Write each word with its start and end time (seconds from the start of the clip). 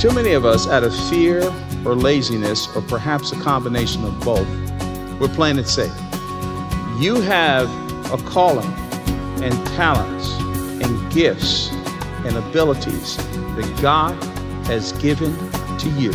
Too 0.00 0.12
many 0.12 0.30
of 0.30 0.44
us, 0.44 0.68
out 0.68 0.84
of 0.84 0.94
fear 1.10 1.42
or 1.84 1.96
laziness, 1.96 2.68
or 2.76 2.82
perhaps 2.82 3.32
a 3.32 3.40
combination 3.40 4.04
of 4.04 4.20
both, 4.20 4.48
we're 5.20 5.26
playing 5.34 5.58
it 5.58 5.66
safe. 5.66 5.92
You 7.00 7.20
have 7.22 7.68
a 8.12 8.16
calling 8.24 8.72
and 9.42 9.52
talents 9.74 10.30
and 10.84 11.12
gifts 11.12 11.72
and 12.24 12.36
abilities 12.36 13.16
that 13.16 13.78
God 13.82 14.14
has 14.66 14.92
given 14.92 15.36
to 15.78 15.88
you, 15.90 16.12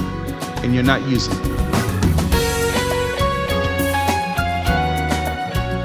and 0.63 0.73
you're 0.73 0.81
not 0.81 1.01
using 1.01 1.33
them. 1.43 1.72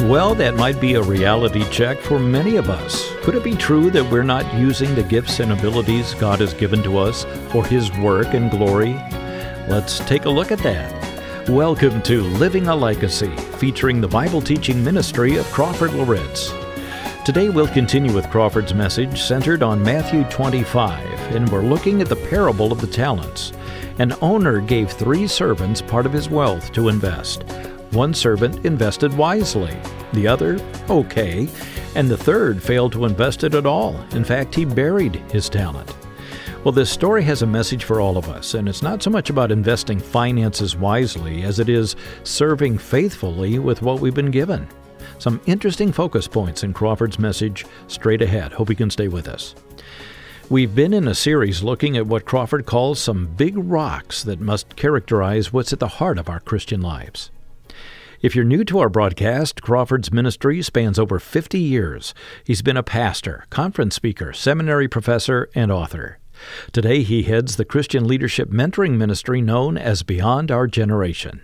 Well, 0.09 0.35
that 0.37 0.55
might 0.55 0.81
be 0.81 0.95
a 0.95 1.03
reality 1.03 1.69
check 1.69 1.99
for 1.99 2.19
many 2.19 2.57
of 2.57 2.71
us. 2.71 3.13
Could 3.21 3.35
it 3.35 3.45
be 3.45 3.55
true 3.55 3.91
that 3.91 4.11
we're 4.11 4.23
not 4.23 4.55
using 4.55 4.95
the 4.95 5.03
gifts 5.03 5.39
and 5.39 5.53
abilities 5.53 6.15
God 6.15 6.41
has 6.41 6.55
given 6.55 6.83
to 6.85 6.97
us 6.97 7.27
for 7.51 7.63
His 7.63 7.93
work 7.99 8.29
and 8.29 8.51
glory? 8.51 8.95
Let's 9.69 9.99
take 10.07 10.25
a 10.25 10.31
look 10.31 10.51
at 10.51 10.61
that. 10.61 11.47
Welcome 11.47 12.01
to 12.05 12.23
Living 12.23 12.69
a 12.69 12.75
Legacy, 12.75 13.37
featuring 13.59 14.01
the 14.01 14.09
Bible 14.09 14.41
teaching 14.41 14.83
ministry 14.83 15.37
of 15.37 15.45
Crawford 15.53 15.93
Loritts. 15.93 16.55
Today 17.27 17.51
we'll 17.51 17.69
continue 17.69 18.15
with 18.15 18.31
Crawford's 18.31 18.73
message 18.73 19.21
centered 19.21 19.63
on 19.63 19.83
Matthew 19.83 20.25
25, 20.31 21.37
and 21.37 21.47
we're 21.51 21.61
looking 21.61 22.01
at 22.01 22.09
the 22.09 22.17
parable 22.17 22.73
of 22.73 22.81
the 22.81 22.87
talents. 22.87 23.53
An 23.99 24.15
owner 24.23 24.63
gave 24.63 24.91
three 24.91 25.27
servants 25.27 25.83
part 25.83 26.07
of 26.07 26.15
his 26.15 26.31
wealth 26.31 26.73
to 26.73 26.89
invest. 26.89 27.45
One 27.91 28.13
servant 28.13 28.67
invested 28.67 29.17
wisely, 29.17 29.75
the 30.13 30.29
other, 30.29 30.59
okay, 30.91 31.49
and 31.95 32.09
the 32.09 32.19
third 32.19 32.63
failed 32.63 32.93
to 32.93 33.07
invest 33.07 33.45
it 33.45 33.55
at 33.55 33.65
all. 33.65 33.99
In 34.13 34.25
fact, 34.25 34.55
he 34.55 34.67
buried 34.67 35.17
his 35.33 35.49
talent. 35.49 35.95
Well, 36.65 36.73
this 36.73 36.91
story 36.91 37.23
has 37.23 37.41
a 37.41 37.47
message 37.47 37.85
for 37.85 38.01
all 38.01 38.19
of 38.19 38.29
us, 38.29 38.53
and 38.53 38.69
it's 38.69 38.83
not 38.83 39.03
so 39.03 39.09
much 39.09 39.31
about 39.31 39.51
investing 39.51 39.99
finances 39.99 40.77
wisely 40.77 41.45
as 41.45 41.61
it 41.61 41.71
is 41.71 41.97
serving 42.25 42.77
faithfully 42.77 43.59
with 43.59 43.81
what 43.81 44.01
we've 44.01 44.15
been 44.15 44.31
given. 44.31 44.69
Some 45.19 45.41
interesting 45.47 45.91
focus 45.91 46.29
points 46.29 46.65
in 46.65 46.75
Crawford's 46.75 47.19
message 47.19 47.65
straight 47.87 48.21
ahead. 48.21 48.53
Hope 48.53 48.69
you 48.69 48.77
can 48.77 48.91
stay 48.91 49.09
with 49.09 49.29
us. 49.29 49.55
We've 50.51 50.75
been 50.75 50.93
in 50.93 51.09
a 51.09 51.15
series 51.15 51.63
looking 51.63 51.97
at 51.97 52.07
what 52.07 52.27
Crawford 52.27 52.67
calls 52.67 52.99
some 52.99 53.27
big 53.27 53.55
rocks 53.57 54.23
that 54.25 54.41
must 54.41 54.77
characterize 54.77 55.53
what's 55.53 55.73
at 55.73 55.79
the 55.79 55.89
heart 55.89 56.19
of 56.19 56.29
our 56.29 56.41
Christian 56.41 56.83
lives. 56.83 57.31
If 58.21 58.35
you're 58.35 58.45
new 58.45 58.65
to 58.65 58.81
our 58.81 58.89
broadcast, 58.89 59.63
Crawford's 59.63 60.13
ministry 60.13 60.61
spans 60.61 60.99
over 60.99 61.21
50 61.21 61.57
years. 61.57 62.15
He's 62.43 62.63
been 62.63 62.77
a 62.77 62.83
pastor, 62.83 63.45
conference 63.49 63.95
speaker, 63.95 64.33
seminary 64.33 64.89
professor, 64.89 65.49
and 65.55 65.71
author. 65.71 66.19
Today, 66.73 67.05
he 67.05 67.23
heads 67.23 67.55
the 67.55 67.65
Christian 67.65 68.09
leadership 68.09 68.51
mentoring 68.51 68.97
ministry 68.97 69.41
known 69.41 69.79
as 69.79 70.03
Beyond 70.03 70.51
Our 70.51 70.67
Generation. 70.67 71.43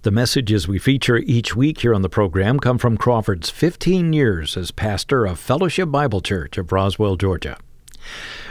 The 0.00 0.10
messages 0.10 0.66
we 0.66 0.78
feature 0.78 1.18
each 1.18 1.54
week 1.54 1.82
here 1.82 1.94
on 1.94 2.00
the 2.00 2.08
program 2.08 2.58
come 2.58 2.78
from 2.78 2.96
Crawford's 2.96 3.50
15 3.50 4.14
years 4.14 4.56
as 4.56 4.70
pastor 4.70 5.26
of 5.26 5.38
Fellowship 5.38 5.90
Bible 5.90 6.22
Church 6.22 6.56
of 6.56 6.72
Roswell, 6.72 7.16
Georgia. 7.16 7.58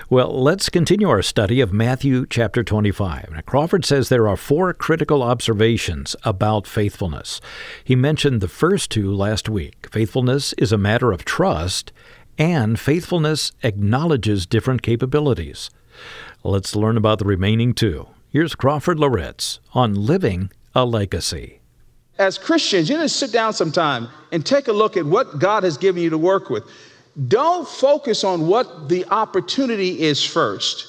Well, 0.08 0.40
let's 0.40 0.70
continue 0.70 1.10
our 1.10 1.24
study 1.24 1.62
of 1.62 1.74
Matthew 1.74 2.28
chapter 2.28 2.64
25. 2.64 3.32
Now, 3.32 3.42
Crawford 3.42 3.86
says 3.86 4.08
there 4.08 4.28
are 4.28 4.38
four 4.38 4.72
critical 4.72 5.24
observations 5.24 6.16
about 6.22 6.68
faithfulness. 6.68 7.42
He 7.84 7.96
mentioned 7.96 8.40
the 8.40 8.48
first 8.48 8.92
two 8.92 9.12
last 9.12 9.50
week. 9.50 9.88
Faithfulness 9.92 10.54
is 10.60 10.72
a 10.72 10.78
matter 10.78 11.12
of 11.12 11.26
trust, 11.26 11.92
and 12.38 12.80
faithfulness 12.80 13.52
acknowledges 13.64 14.46
different 14.46 14.84
capabilities. 14.84 15.72
Let's 16.44 16.76
learn 16.76 16.98
about 16.98 17.18
the 17.18 17.26
remaining 17.26 17.74
two. 17.74 18.08
Here's 18.30 18.54
Crawford 18.54 19.00
Loritts 19.00 19.60
on 19.74 19.96
living 19.96 20.52
a 20.76 20.86
legacy. 20.86 21.62
As 22.20 22.38
Christians, 22.38 22.92
you 22.92 22.98
need 22.98 23.04
to 23.04 23.10
sit 23.10 23.32
down 23.32 23.54
sometime 23.54 24.10
and 24.32 24.46
take 24.46 24.68
a 24.68 24.72
look 24.72 24.98
at 24.98 25.06
what 25.08 25.40
God 25.40 25.64
has 25.64 25.80
given 25.80 26.04
you 26.04 26.12
to 26.12 26.18
work 26.20 26.52
with. 26.52 26.64
Don't 27.28 27.68
focus 27.68 28.24
on 28.24 28.48
what 28.48 28.90
the 28.90 29.06
opportunity 29.06 30.02
is 30.02 30.24
first. 30.24 30.88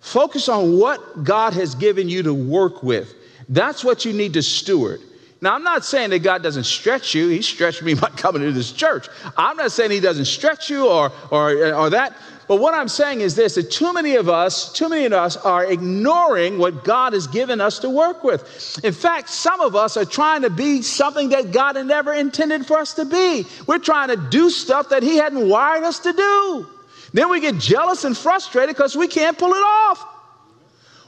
Focus 0.00 0.48
on 0.48 0.78
what 0.78 1.24
God 1.24 1.52
has 1.52 1.74
given 1.74 2.08
you 2.08 2.22
to 2.22 2.34
work 2.34 2.82
with. 2.82 3.14
That's 3.48 3.84
what 3.84 4.04
you 4.04 4.12
need 4.12 4.32
to 4.34 4.42
steward. 4.42 5.00
Now, 5.42 5.54
I'm 5.54 5.62
not 5.62 5.84
saying 5.84 6.10
that 6.10 6.18
God 6.20 6.42
doesn't 6.42 6.64
stretch 6.64 7.14
you. 7.14 7.28
He 7.28 7.42
stretched 7.42 7.82
me 7.82 7.94
by 8.04 8.08
coming 8.10 8.42
to 8.42 8.52
this 8.52 8.72
church. 8.72 9.08
I'm 9.36 9.56
not 9.56 9.72
saying 9.72 9.90
He 9.90 10.00
doesn't 10.00 10.26
stretch 10.26 10.70
you 10.70 10.88
or, 10.88 11.12
or, 11.30 11.74
or 11.74 11.90
that. 11.90 12.16
But 12.50 12.56
what 12.56 12.74
I'm 12.74 12.88
saying 12.88 13.20
is 13.20 13.36
this 13.36 13.54
that 13.54 13.70
too 13.70 13.92
many 13.92 14.16
of 14.16 14.28
us, 14.28 14.72
too 14.72 14.88
many 14.88 15.04
of 15.04 15.12
us 15.12 15.36
are 15.36 15.64
ignoring 15.64 16.58
what 16.58 16.82
God 16.82 17.12
has 17.12 17.28
given 17.28 17.60
us 17.60 17.78
to 17.78 17.88
work 17.88 18.24
with. 18.24 18.80
In 18.82 18.92
fact, 18.92 19.28
some 19.28 19.60
of 19.60 19.76
us 19.76 19.96
are 19.96 20.04
trying 20.04 20.42
to 20.42 20.50
be 20.50 20.82
something 20.82 21.28
that 21.28 21.52
God 21.52 21.76
had 21.76 21.86
never 21.86 22.12
intended 22.12 22.66
for 22.66 22.76
us 22.76 22.94
to 22.94 23.04
be. 23.04 23.46
We're 23.68 23.78
trying 23.78 24.08
to 24.08 24.16
do 24.16 24.50
stuff 24.50 24.88
that 24.88 25.04
He 25.04 25.16
hadn't 25.16 25.48
wired 25.48 25.84
us 25.84 26.00
to 26.00 26.12
do. 26.12 26.66
Then 27.12 27.30
we 27.30 27.38
get 27.38 27.56
jealous 27.58 28.02
and 28.02 28.18
frustrated 28.18 28.74
because 28.74 28.96
we 28.96 29.06
can't 29.06 29.38
pull 29.38 29.52
it 29.52 29.62
off. 29.62 30.04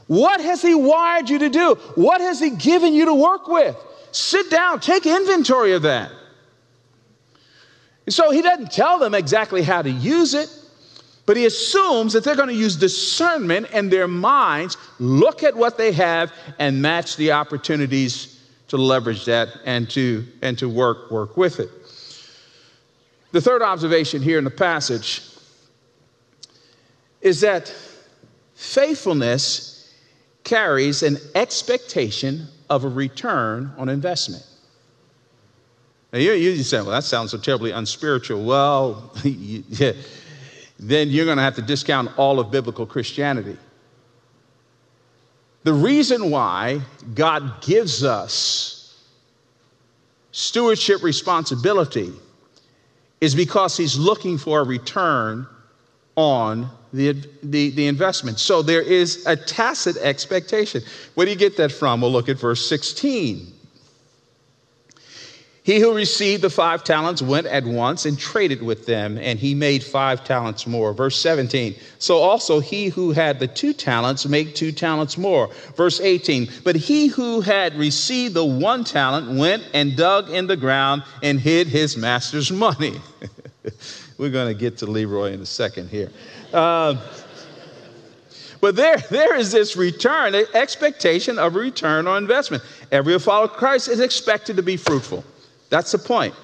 What 0.06 0.40
has 0.40 0.62
He 0.62 0.76
wired 0.76 1.28
you 1.28 1.40
to 1.40 1.48
do? 1.48 1.74
What 1.96 2.20
has 2.20 2.38
He 2.38 2.50
given 2.50 2.94
you 2.94 3.06
to 3.06 3.14
work 3.14 3.48
with? 3.48 3.76
Sit 4.12 4.48
down, 4.48 4.78
take 4.78 5.06
inventory 5.06 5.72
of 5.72 5.82
that. 5.82 6.12
So 8.08 8.30
He 8.30 8.42
doesn't 8.42 8.70
tell 8.70 9.00
them 9.00 9.12
exactly 9.16 9.62
how 9.62 9.82
to 9.82 9.90
use 9.90 10.34
it. 10.34 10.48
But 11.32 11.38
he 11.38 11.46
assumes 11.46 12.12
that 12.12 12.24
they're 12.24 12.36
going 12.36 12.50
to 12.50 12.54
use 12.54 12.76
discernment 12.76 13.70
in 13.70 13.88
their 13.88 14.06
minds, 14.06 14.76
look 14.98 15.42
at 15.42 15.56
what 15.56 15.78
they 15.78 15.90
have, 15.92 16.30
and 16.58 16.82
match 16.82 17.16
the 17.16 17.32
opportunities 17.32 18.38
to 18.68 18.76
leverage 18.76 19.24
that 19.24 19.48
and 19.64 19.88
to, 19.92 20.26
and 20.42 20.58
to 20.58 20.68
work, 20.68 21.10
work 21.10 21.38
with 21.38 21.58
it. 21.58 21.70
The 23.30 23.40
third 23.40 23.62
observation 23.62 24.20
here 24.20 24.36
in 24.36 24.44
the 24.44 24.50
passage 24.50 25.22
is 27.22 27.40
that 27.40 27.74
faithfulness 28.54 29.90
carries 30.44 31.02
an 31.02 31.16
expectation 31.34 32.46
of 32.68 32.84
a 32.84 32.88
return 32.90 33.72
on 33.78 33.88
investment. 33.88 34.44
Now, 36.12 36.18
you, 36.18 36.32
you 36.32 36.62
say, 36.62 36.82
well, 36.82 36.90
that 36.90 37.04
sounds 37.04 37.30
so 37.30 37.38
terribly 37.38 37.70
unspiritual. 37.70 38.44
Well, 38.44 39.14
yeah 39.24 39.92
then 40.82 41.10
you're 41.10 41.24
going 41.24 41.36
to 41.36 41.42
have 41.42 41.54
to 41.54 41.62
discount 41.62 42.10
all 42.18 42.40
of 42.40 42.50
biblical 42.50 42.84
Christianity. 42.84 43.56
The 45.62 45.72
reason 45.72 46.30
why 46.30 46.80
God 47.14 47.62
gives 47.62 48.02
us 48.02 49.00
stewardship 50.32 51.02
responsibility 51.02 52.12
is 53.20 53.34
because 53.34 53.76
He's 53.76 53.96
looking 53.96 54.38
for 54.38 54.60
a 54.60 54.64
return 54.64 55.46
on 56.16 56.68
the, 56.92 57.12
the, 57.44 57.70
the, 57.70 57.86
investment. 57.86 58.38
So 58.40 58.60
there 58.60 58.82
is 58.82 59.24
a 59.24 59.36
tacit 59.36 59.96
expectation. 59.98 60.82
Where 61.14 61.24
do 61.24 61.30
you 61.32 61.38
get 61.38 61.56
that 61.56 61.70
from? 61.70 62.00
We'll 62.00 62.10
look 62.10 62.28
at 62.28 62.38
verse 62.38 62.68
16. 62.68 63.51
He 65.64 65.78
who 65.78 65.94
received 65.94 66.42
the 66.42 66.50
five 66.50 66.82
talents 66.82 67.22
went 67.22 67.46
at 67.46 67.64
once 67.64 68.04
and 68.04 68.18
traded 68.18 68.62
with 68.62 68.84
them, 68.84 69.16
and 69.16 69.38
he 69.38 69.54
made 69.54 69.84
five 69.84 70.24
talents 70.24 70.66
more. 70.66 70.92
Verse 70.92 71.16
17. 71.16 71.76
So 72.00 72.18
also 72.18 72.58
he 72.58 72.88
who 72.88 73.12
had 73.12 73.38
the 73.38 73.46
two 73.46 73.72
talents 73.72 74.26
made 74.26 74.56
two 74.56 74.72
talents 74.72 75.16
more. 75.16 75.52
Verse 75.76 76.00
18. 76.00 76.48
But 76.64 76.74
he 76.74 77.06
who 77.06 77.42
had 77.42 77.76
received 77.76 78.34
the 78.34 78.44
one 78.44 78.82
talent 78.82 79.38
went 79.38 79.62
and 79.72 79.96
dug 79.96 80.30
in 80.30 80.48
the 80.48 80.56
ground 80.56 81.04
and 81.22 81.38
hid 81.38 81.68
his 81.68 81.96
master's 81.96 82.50
money. 82.50 83.00
We're 84.18 84.30
going 84.30 84.52
to 84.52 84.58
get 84.58 84.78
to 84.78 84.86
Leroy 84.86 85.32
in 85.32 85.40
a 85.40 85.46
second 85.46 85.90
here. 85.90 86.10
Uh, 86.52 86.96
but 88.60 88.74
there, 88.74 88.96
there 89.10 89.36
is 89.36 89.52
this 89.52 89.76
return, 89.76 90.34
expectation 90.54 91.38
of 91.38 91.54
return 91.54 92.08
on 92.08 92.18
investment. 92.18 92.64
Every 92.90 93.16
follower 93.20 93.44
of 93.44 93.52
Christ 93.52 93.86
is 93.86 94.00
expected 94.00 94.56
to 94.56 94.62
be 94.62 94.76
fruitful. 94.76 95.24
That's 95.72 95.90
the 95.90 95.98
point. 95.98 96.34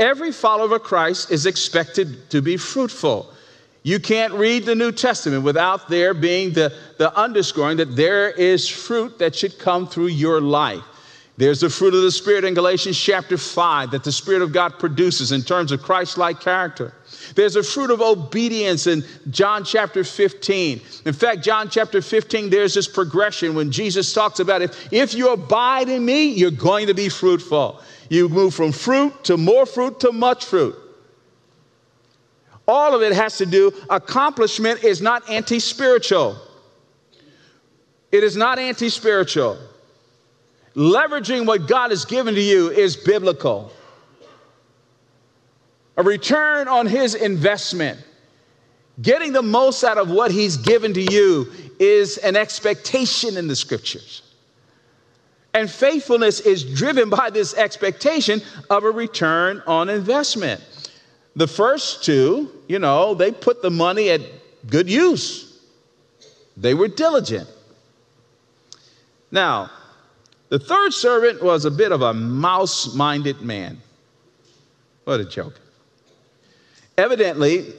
Every 0.00 0.32
follower 0.32 0.74
of 0.74 0.82
Christ 0.82 1.30
is 1.30 1.46
expected 1.46 2.28
to 2.30 2.42
be 2.42 2.56
fruitful. 2.56 3.32
You 3.84 4.00
can't 4.00 4.32
read 4.32 4.66
the 4.66 4.74
New 4.74 4.90
Testament 4.90 5.44
without 5.44 5.88
there 5.88 6.14
being 6.14 6.52
the, 6.52 6.74
the 6.98 7.16
underscoring 7.16 7.76
that 7.76 7.94
there 7.94 8.30
is 8.30 8.68
fruit 8.68 9.20
that 9.20 9.36
should 9.36 9.56
come 9.60 9.86
through 9.86 10.08
your 10.08 10.40
life. 10.40 10.82
There's 11.36 11.60
the 11.60 11.70
fruit 11.70 11.94
of 11.94 12.02
the 12.02 12.10
Spirit 12.10 12.44
in 12.44 12.54
Galatians 12.54 12.98
chapter 12.98 13.38
5 13.38 13.92
that 13.92 14.02
the 14.02 14.10
Spirit 14.10 14.42
of 14.42 14.52
God 14.52 14.80
produces 14.80 15.30
in 15.30 15.42
terms 15.42 15.70
of 15.70 15.80
Christ 15.80 16.18
like 16.18 16.40
character. 16.40 16.92
There's 17.36 17.54
a 17.54 17.62
fruit 17.62 17.92
of 17.92 18.00
obedience 18.00 18.88
in 18.88 19.04
John 19.30 19.64
chapter 19.64 20.02
15. 20.02 20.80
In 21.06 21.12
fact, 21.12 21.44
John 21.44 21.70
chapter 21.70 22.02
15, 22.02 22.50
there's 22.50 22.74
this 22.74 22.88
progression 22.88 23.54
when 23.54 23.70
Jesus 23.70 24.12
talks 24.12 24.40
about 24.40 24.60
if, 24.60 24.92
if 24.92 25.14
you 25.14 25.32
abide 25.32 25.88
in 25.88 26.04
me, 26.04 26.30
you're 26.30 26.50
going 26.50 26.88
to 26.88 26.94
be 26.94 27.08
fruitful. 27.08 27.80
You 28.08 28.28
move 28.28 28.54
from 28.54 28.72
fruit 28.72 29.24
to 29.24 29.36
more 29.36 29.66
fruit 29.66 30.00
to 30.00 30.12
much 30.12 30.44
fruit. 30.44 30.76
All 32.66 32.94
of 32.94 33.02
it 33.02 33.12
has 33.12 33.38
to 33.38 33.46
do, 33.46 33.72
accomplishment 33.90 34.84
is 34.84 35.02
not 35.02 35.28
anti 35.28 35.58
spiritual. 35.58 36.36
It 38.12 38.22
is 38.22 38.36
not 38.36 38.58
anti 38.58 38.88
spiritual. 38.88 39.58
Leveraging 40.74 41.46
what 41.46 41.66
God 41.66 41.90
has 41.90 42.04
given 42.04 42.34
to 42.34 42.40
you 42.40 42.70
is 42.70 42.96
biblical. 42.96 43.72
A 45.96 46.02
return 46.02 46.68
on 46.68 46.86
his 46.86 47.14
investment, 47.14 48.00
getting 49.02 49.32
the 49.32 49.42
most 49.42 49.84
out 49.84 49.98
of 49.98 50.08
what 50.08 50.30
he's 50.30 50.56
given 50.56 50.94
to 50.94 51.12
you, 51.12 51.52
is 51.78 52.16
an 52.18 52.36
expectation 52.36 53.36
in 53.36 53.48
the 53.48 53.56
scriptures. 53.56 54.22
And 55.54 55.70
faithfulness 55.70 56.40
is 56.40 56.64
driven 56.64 57.10
by 57.10 57.30
this 57.30 57.54
expectation 57.54 58.40
of 58.70 58.84
a 58.84 58.90
return 58.90 59.62
on 59.66 59.88
investment. 59.88 60.62
The 61.36 61.46
first 61.46 62.04
two, 62.04 62.50
you 62.68 62.78
know, 62.78 63.14
they 63.14 63.32
put 63.32 63.62
the 63.62 63.70
money 63.70 64.10
at 64.10 64.20
good 64.68 64.88
use, 64.88 65.60
they 66.56 66.74
were 66.74 66.88
diligent. 66.88 67.48
Now, 69.30 69.70
the 70.50 70.58
third 70.58 70.92
servant 70.92 71.42
was 71.42 71.64
a 71.64 71.70
bit 71.70 71.92
of 71.92 72.02
a 72.02 72.12
mouse 72.12 72.94
minded 72.94 73.40
man. 73.40 73.80
What 75.04 75.20
a 75.20 75.24
joke. 75.24 75.58
Evidently, 76.98 77.72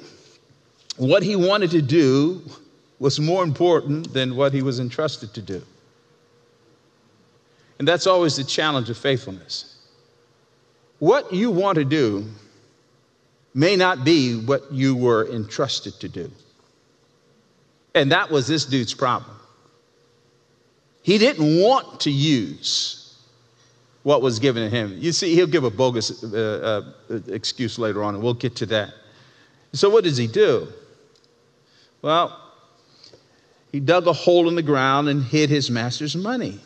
what 0.98 1.22
he 1.22 1.36
wanted 1.36 1.70
to 1.72 1.82
do 1.82 2.42
was 3.00 3.20
more 3.20 3.44
important 3.44 4.12
than 4.14 4.36
what 4.36 4.54
he 4.54 4.64
was 4.64 4.80
entrusted 4.80 5.34
to 5.36 5.42
do. 5.42 5.62
And 7.80 7.88
that's 7.88 8.08
always 8.08 8.36
the 8.36 8.44
challenge 8.44 8.90
of 8.90 8.98
faithfulness. 8.98 9.78
What 11.00 11.34
you 11.34 11.52
want 11.52 11.76
to 11.76 11.86
do 11.86 12.26
may 13.54 13.76
not 13.76 14.04
be 14.04 14.36
what 14.36 14.72
you 14.72 14.96
were 14.96 15.28
entrusted 15.30 16.00
to 16.00 16.10
do. 16.10 16.32
And 17.96 18.12
that 18.12 18.32
was 18.32 18.48
this 18.48 18.66
dude's 18.66 18.94
problem. 18.94 19.36
He 21.02 21.18
didn't 21.18 21.62
want 21.62 22.00
to 22.02 22.12
use 22.12 23.18
what 24.04 24.22
was 24.22 24.40
given 24.40 24.70
to 24.70 24.76
him. 24.76 24.96
You 24.98 25.12
see, 25.12 25.36
he'll 25.36 25.48
give 25.48 25.64
a 25.64 25.70
bogus 25.70 26.24
uh, 26.24 26.94
uh, 27.10 27.20
excuse 27.28 27.78
later 27.78 28.04
on, 28.04 28.16
and 28.16 28.24
we'll 28.24 28.34
get 28.34 28.56
to 28.58 28.66
that. 28.68 28.94
So, 29.74 29.90
what 29.90 30.04
does 30.04 30.18
he 30.18 30.28
do? 30.28 30.68
Well, 32.02 32.40
he 33.72 33.80
dug 33.80 34.08
a 34.08 34.14
hole 34.14 34.48
in 34.50 34.56
the 34.56 34.62
ground 34.62 35.10
and 35.10 35.24
hid 35.24 35.50
his 35.50 35.72
master's 35.72 36.16
money. 36.16 36.60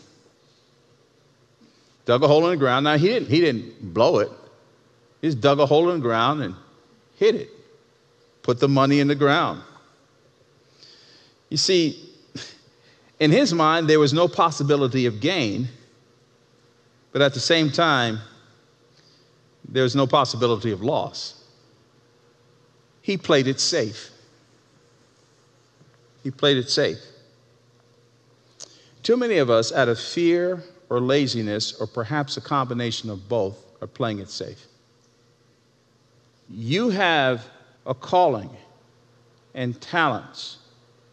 Dug 2.08 2.24
a 2.24 2.28
hole 2.28 2.46
in 2.46 2.52
the 2.52 2.58
ground. 2.58 2.86
Now, 2.86 2.98
he 2.98 3.10
didn't, 3.10 3.28
he 3.28 3.42
didn't 3.42 3.94
blow 3.94 4.20
it, 4.20 4.32
he 5.22 5.28
just 5.28 5.42
dug 5.42 5.60
a 5.60 5.66
hole 5.66 5.90
in 5.90 5.98
the 5.98 6.02
ground 6.02 6.42
and 6.42 6.56
hid 7.18 7.36
it, 7.36 7.50
put 8.42 8.62
the 8.62 8.70
money 8.70 9.02
in 9.02 9.10
the 9.10 9.16
ground. 9.16 9.62
You 11.50 11.58
see, 11.58 12.10
in 13.20 13.30
his 13.30 13.54
mind, 13.54 13.90
there 13.90 14.00
was 14.00 14.14
no 14.14 14.30
possibility 14.30 15.06
of 15.06 15.20
gain, 15.20 15.68
but 17.12 17.22
at 17.22 17.34
the 17.34 17.42
same 17.42 17.72
time, 17.72 18.20
there 19.68 19.84
was 19.84 19.96
no 19.96 20.08
possibility 20.08 20.72
of 20.72 20.82
loss. 20.82 21.44
He 23.02 23.18
played 23.18 23.48
it 23.48 23.60
safe. 23.60 24.12
He 26.24 26.32
played 26.32 26.56
it 26.56 26.70
safe. 26.70 27.00
Too 29.04 29.18
many 29.18 29.40
of 29.40 29.50
us, 29.50 29.74
out 29.74 29.90
of 29.90 30.00
fear 30.00 30.64
or 30.90 31.00
laziness, 31.00 31.80
or 31.80 31.88
perhaps 31.88 32.38
a 32.38 32.42
combination 32.42 33.10
of 33.10 33.28
both, 33.28 33.58
are 33.82 33.88
playing 33.88 34.20
it 34.20 34.30
safe. 34.30 34.66
You 36.50 36.90
have 36.90 37.46
a 37.86 37.94
calling 37.94 38.50
and 39.54 39.80
talents 39.82 40.60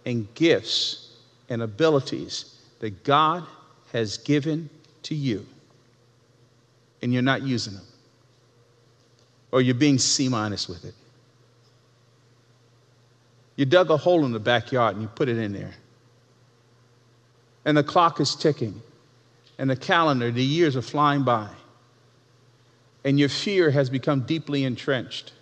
and 0.06 0.32
gifts 0.34 1.16
and 1.48 1.62
abilities 1.62 2.60
that 2.78 3.04
God 3.04 3.44
has 3.92 4.18
given 4.18 4.68
to 5.02 5.14
you, 5.14 5.46
and 7.02 7.12
you're 7.12 7.22
not 7.22 7.42
using 7.42 7.74
them, 7.74 7.86
or 9.52 9.60
you're 9.60 9.74
being 9.74 9.98
C 9.98 10.28
minus 10.28 10.68
with 10.68 10.84
it. 10.84 10.94
You 13.56 13.64
dug 13.64 13.90
a 13.90 13.96
hole 13.96 14.24
in 14.24 14.32
the 14.32 14.40
backyard 14.40 14.94
and 14.94 15.02
you 15.02 15.08
put 15.08 15.28
it 15.28 15.38
in 15.38 15.52
there. 15.52 15.74
And 17.64 17.76
the 17.76 17.84
clock 17.84 18.20
is 18.20 18.34
ticking, 18.34 18.82
and 19.58 19.70
the 19.70 19.76
calendar, 19.76 20.30
the 20.30 20.42
years 20.42 20.76
are 20.76 20.82
flying 20.82 21.22
by, 21.22 21.48
and 23.04 23.18
your 23.18 23.28
fear 23.28 23.70
has 23.70 23.88
become 23.88 24.22
deeply 24.22 24.64
entrenched. 24.64 25.32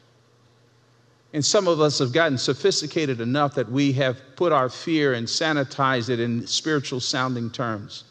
And 1.35 1.45
some 1.45 1.67
of 1.67 1.81
us 1.81 1.99
have 1.99 2.13
gotten 2.13 2.37
sophisticated 2.37 3.21
enough 3.21 3.55
that 3.55 3.71
we 3.71 3.93
have 3.93 4.21
put 4.37 4.53
our 4.53 4.69
fear 4.69 5.15
and 5.15 5.27
sanitized 5.27 6.11
it 6.11 6.21
in 6.21 6.47
spiritual 6.47 7.01
sounding 7.01 7.51
terms. 7.51 8.05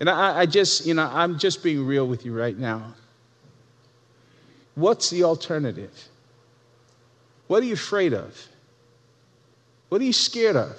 And 0.00 0.10
I, 0.10 0.40
I, 0.40 0.46
just, 0.46 0.84
you 0.84 0.94
know, 0.94 1.08
I'm 1.12 1.38
just 1.38 1.62
being 1.62 1.86
real 1.86 2.06
with 2.06 2.26
you 2.26 2.36
right 2.36 2.58
now. 2.58 2.94
What's 4.74 5.10
the 5.10 5.22
alternative? 5.22 5.92
What 7.46 7.62
are 7.62 7.66
you 7.66 7.74
afraid 7.74 8.12
of? 8.12 8.36
What 9.90 10.00
are 10.00 10.04
you 10.04 10.12
scared 10.12 10.56
of? 10.56 10.76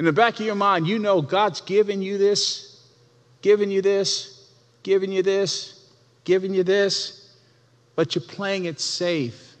In 0.00 0.06
the 0.06 0.12
back 0.12 0.40
of 0.40 0.46
your 0.46 0.56
mind, 0.56 0.88
you 0.88 0.98
know 0.98 1.22
God's 1.22 1.60
given 1.60 2.02
you 2.02 2.18
this, 2.18 2.84
given 3.40 3.70
you 3.70 3.80
this, 3.80 4.50
given 4.82 5.12
you 5.12 5.22
this, 5.22 5.88
given 6.24 6.52
you 6.52 6.64
this 6.64 7.20
but 8.00 8.14
you're 8.14 8.24
playing 8.24 8.64
it 8.64 8.80
safe. 8.80 9.56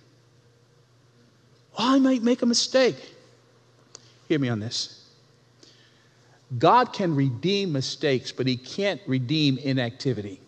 Well, 1.78 1.88
I 1.88 1.98
might 1.98 2.22
make 2.22 2.40
a 2.40 2.46
mistake. 2.46 2.96
Hear 4.28 4.38
me 4.38 4.48
on 4.48 4.60
this. 4.60 5.10
God 6.58 6.94
can 6.94 7.14
redeem 7.14 7.70
mistakes, 7.70 8.32
but 8.32 8.46
He 8.46 8.56
can't 8.56 8.98
redeem 9.06 9.58
inactivity. 9.58 10.40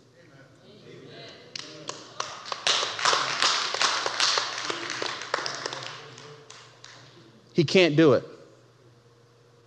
He 7.52 7.64
can't 7.64 7.94
do 7.94 8.14
it. 8.14 8.24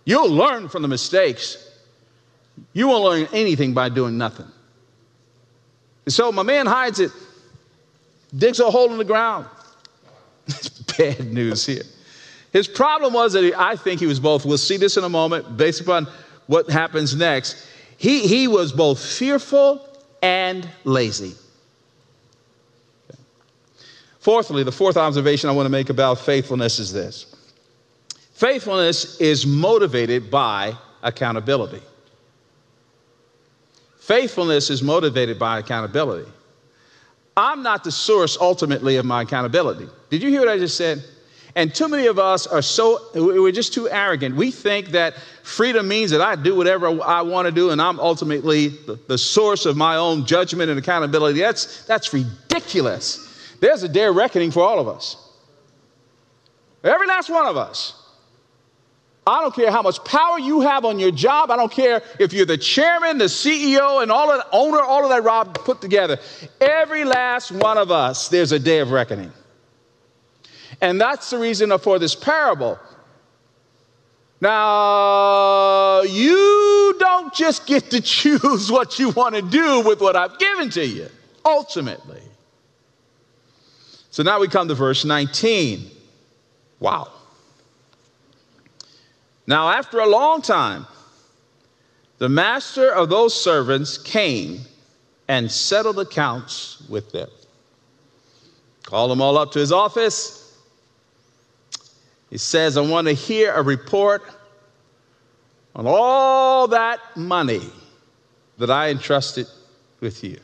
You'll 0.06 0.30
learn 0.30 0.70
from 0.70 0.80
the 0.80 0.88
mistakes. 0.88 1.78
You 2.72 2.88
won't 2.88 3.04
learn 3.04 3.28
anything 3.34 3.74
by 3.74 3.90
doing 3.90 4.16
nothing. 4.16 4.46
And 6.06 6.14
so 6.14 6.32
my 6.32 6.44
man 6.44 6.64
hides 6.64 7.00
it 7.00 7.10
digs 8.36 8.60
a 8.60 8.70
hole 8.70 8.90
in 8.90 8.98
the 8.98 9.04
ground. 9.04 9.46
Bad 10.98 11.32
news 11.32 11.66
here. 11.66 11.82
His 12.52 12.68
problem 12.68 13.12
was 13.12 13.32
that 13.34 13.42
he, 13.42 13.54
I 13.54 13.76
think 13.76 14.00
he 14.00 14.06
was 14.06 14.20
both, 14.20 14.44
we'll 14.46 14.58
see 14.58 14.76
this 14.76 14.96
in 14.96 15.04
a 15.04 15.08
moment, 15.08 15.56
based 15.56 15.80
upon 15.80 16.06
what 16.46 16.70
happens 16.70 17.14
next. 17.14 17.66
He, 17.98 18.26
he 18.26 18.48
was 18.48 18.72
both 18.72 19.04
fearful 19.04 19.86
and 20.22 20.68
lazy. 20.84 21.34
Fourthly, 24.20 24.62
the 24.62 24.72
fourth 24.72 24.96
observation 24.96 25.50
I 25.50 25.52
want 25.52 25.66
to 25.66 25.70
make 25.70 25.88
about 25.90 26.18
faithfulness 26.18 26.78
is 26.78 26.92
this 26.92 27.35
faithfulness 28.36 29.18
is 29.18 29.46
motivated 29.46 30.30
by 30.30 30.74
accountability. 31.02 31.80
Faithfulness 33.98 34.70
is 34.70 34.82
motivated 34.82 35.38
by 35.38 35.58
accountability. 35.58 36.30
I'm 37.36 37.62
not 37.62 37.82
the 37.82 37.90
source 37.90 38.36
ultimately 38.40 38.96
of 38.96 39.04
my 39.04 39.22
accountability. 39.22 39.88
Did 40.10 40.22
you 40.22 40.28
hear 40.28 40.40
what 40.40 40.48
I 40.48 40.58
just 40.58 40.76
said? 40.76 41.02
And 41.54 41.74
too 41.74 41.88
many 41.88 42.06
of 42.06 42.18
us 42.18 42.46
are 42.46 42.60
so, 42.60 43.00
we're 43.14 43.50
just 43.50 43.72
too 43.72 43.88
arrogant. 43.88 44.36
We 44.36 44.50
think 44.50 44.88
that 44.88 45.14
freedom 45.42 45.88
means 45.88 46.10
that 46.10 46.20
I 46.20 46.36
do 46.36 46.54
whatever 46.54 47.02
I 47.02 47.22
want 47.22 47.46
to 47.46 47.52
do 47.52 47.70
and 47.70 47.80
I'm 47.80 47.98
ultimately 47.98 48.68
the, 48.68 48.98
the 49.08 49.16
source 49.16 49.64
of 49.64 49.76
my 49.76 49.96
own 49.96 50.26
judgment 50.26 50.68
and 50.68 50.78
accountability. 50.78 51.40
That's, 51.40 51.86
that's 51.86 52.12
ridiculous. 52.12 53.56
There's 53.60 53.82
a 53.82 53.88
day 53.88 54.06
reckoning 54.06 54.50
for 54.50 54.60
all 54.60 54.78
of 54.78 54.88
us. 54.88 55.16
Every 56.84 57.06
last 57.06 57.30
one 57.30 57.46
of 57.46 57.56
us. 57.56 58.05
I 59.26 59.40
don't 59.40 59.54
care 59.54 59.72
how 59.72 59.82
much 59.82 60.04
power 60.04 60.38
you 60.38 60.60
have 60.60 60.84
on 60.84 61.00
your 61.00 61.10
job. 61.10 61.50
I 61.50 61.56
don't 61.56 61.72
care 61.72 62.00
if 62.20 62.32
you're 62.32 62.46
the 62.46 62.56
chairman, 62.56 63.18
the 63.18 63.24
CEO, 63.24 64.00
and 64.00 64.12
all 64.12 64.30
of 64.30 64.38
the 64.38 64.46
owner, 64.52 64.80
all 64.80 65.02
of 65.02 65.10
that 65.10 65.24
Rob 65.24 65.52
put 65.64 65.80
together. 65.80 66.18
Every 66.60 67.04
last 67.04 67.50
one 67.50 67.76
of 67.76 67.90
us, 67.90 68.28
there's 68.28 68.52
a 68.52 68.58
day 68.58 68.78
of 68.78 68.92
reckoning. 68.92 69.32
And 70.80 71.00
that's 71.00 71.30
the 71.30 71.38
reason 71.38 71.76
for 71.78 71.98
this 71.98 72.14
parable. 72.14 72.78
Now, 74.40 76.02
you 76.02 76.94
don't 77.00 77.34
just 77.34 77.66
get 77.66 77.90
to 77.90 78.00
choose 78.00 78.70
what 78.70 78.98
you 78.98 79.10
want 79.10 79.34
to 79.34 79.42
do 79.42 79.80
with 79.80 80.00
what 80.00 80.14
I've 80.14 80.38
given 80.38 80.70
to 80.70 80.86
you, 80.86 81.08
ultimately. 81.44 82.22
So 84.10 84.22
now 84.22 84.38
we 84.38 84.46
come 84.46 84.68
to 84.68 84.74
verse 84.74 85.04
19. 85.04 85.90
Wow. 86.78 87.10
Now, 89.46 89.68
after 89.68 90.00
a 90.00 90.06
long 90.06 90.42
time, 90.42 90.86
the 92.18 92.28
master 92.28 92.90
of 92.92 93.08
those 93.08 93.38
servants 93.38 93.98
came 93.98 94.60
and 95.28 95.50
settled 95.50 95.98
accounts 95.98 96.82
with 96.88 97.12
them. 97.12 97.28
Called 98.84 99.10
them 99.10 99.20
all 99.20 99.36
up 99.36 99.52
to 99.52 99.58
his 99.58 99.72
office. 99.72 100.56
He 102.30 102.38
says, 102.38 102.76
I 102.76 102.80
want 102.80 103.06
to 103.06 103.12
hear 103.12 103.52
a 103.52 103.62
report 103.62 104.22
on 105.74 105.86
all 105.86 106.68
that 106.68 107.00
money 107.16 107.70
that 108.58 108.70
I 108.70 108.90
entrusted 108.90 109.46
with 110.00 110.24
you. 110.24 110.38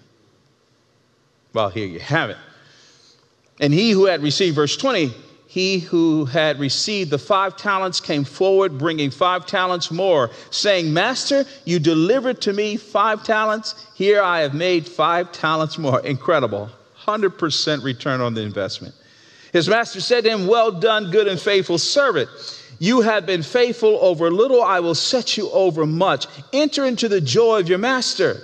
Well, 1.55 1.71
here 1.71 1.87
you 1.87 2.01
have 2.01 2.31
it. 2.31 2.37
And 3.61 3.73
he 3.73 3.91
who 3.91 4.07
had 4.07 4.23
received, 4.23 4.57
verse 4.57 4.77
20, 4.77 5.13
he 5.53 5.81
who 5.81 6.25
had 6.25 6.59
received 6.59 7.11
the 7.11 7.19
five 7.19 7.59
talents 7.59 8.01
came 8.01 8.25
forward, 8.25 8.79
bringing 8.79 9.11
five 9.11 9.45
talents 9.45 9.91
more, 9.91 10.31
saying, 10.49 10.91
Master, 10.91 11.45
you 11.67 11.79
delivered 11.79 12.41
to 12.41 12.55
me 12.55 12.79
five 12.79 13.23
talents. 13.23 13.75
Here 13.93 14.23
I 14.23 14.41
have 14.41 14.55
made 14.55 14.89
five 14.89 15.31
talents 15.31 15.77
more. 15.77 16.01
Incredible. 16.01 16.71
100% 17.05 17.85
return 17.85 18.23
on 18.23 18.33
the 18.33 18.41
investment. 18.41 18.95
His 19.53 19.69
master 19.69 20.01
said 20.01 20.25
to 20.25 20.31
him, 20.31 20.47
Well 20.47 20.73
done, 20.73 21.11
good 21.11 21.29
and 21.29 21.39
faithful 21.39 21.77
servant. 21.77 22.31
You 22.79 23.03
have 23.03 23.27
been 23.27 23.43
faithful 23.43 23.99
over 24.01 24.31
little, 24.31 24.63
I 24.63 24.81
will 24.81 24.95
set 24.95 25.37
you 25.37 25.51
over 25.51 25.85
much. 25.85 26.29
Enter 26.55 26.87
into 26.87 27.11
the 27.11 27.21
joy 27.21 27.61
of 27.61 27.69
your 27.69 27.77
master. 27.77 28.41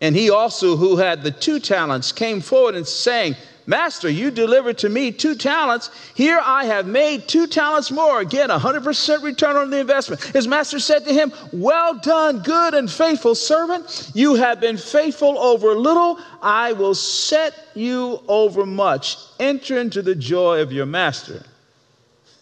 And 0.00 0.16
he 0.16 0.28
also, 0.28 0.74
who 0.74 0.96
had 0.96 1.22
the 1.22 1.30
two 1.30 1.60
talents, 1.60 2.10
came 2.10 2.40
forward 2.40 2.74
and 2.74 2.84
saying, 2.84 3.36
Master, 3.66 4.08
you 4.08 4.30
delivered 4.30 4.78
to 4.78 4.88
me 4.88 5.12
two 5.12 5.34
talents. 5.34 5.90
Here 6.14 6.40
I 6.42 6.64
have 6.64 6.86
made 6.86 7.28
two 7.28 7.46
talents 7.46 7.90
more. 7.90 8.20
Again, 8.20 8.48
100% 8.48 9.22
return 9.22 9.56
on 9.56 9.70
the 9.70 9.80
investment. 9.80 10.22
His 10.22 10.48
master 10.48 10.78
said 10.78 11.04
to 11.04 11.12
him, 11.12 11.32
Well 11.52 11.98
done, 11.98 12.40
good 12.40 12.74
and 12.74 12.90
faithful 12.90 13.34
servant. 13.34 14.10
You 14.14 14.34
have 14.34 14.60
been 14.60 14.76
faithful 14.76 15.38
over 15.38 15.74
little. 15.74 16.18
I 16.42 16.72
will 16.72 16.94
set 16.94 17.54
you 17.74 18.20
over 18.28 18.66
much. 18.66 19.16
Enter 19.38 19.78
into 19.78 20.02
the 20.02 20.14
joy 20.14 20.60
of 20.60 20.72
your 20.72 20.86
master. 20.86 21.44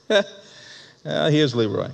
uh, 0.08 0.22
here's 1.30 1.54
Leroy. 1.54 1.90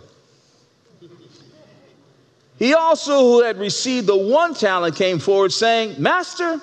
He 2.58 2.72
also, 2.72 3.18
who 3.18 3.42
had 3.42 3.58
received 3.58 4.06
the 4.06 4.16
one 4.16 4.54
talent, 4.54 4.96
came 4.96 5.18
forward 5.18 5.52
saying, 5.52 6.00
Master, 6.00 6.60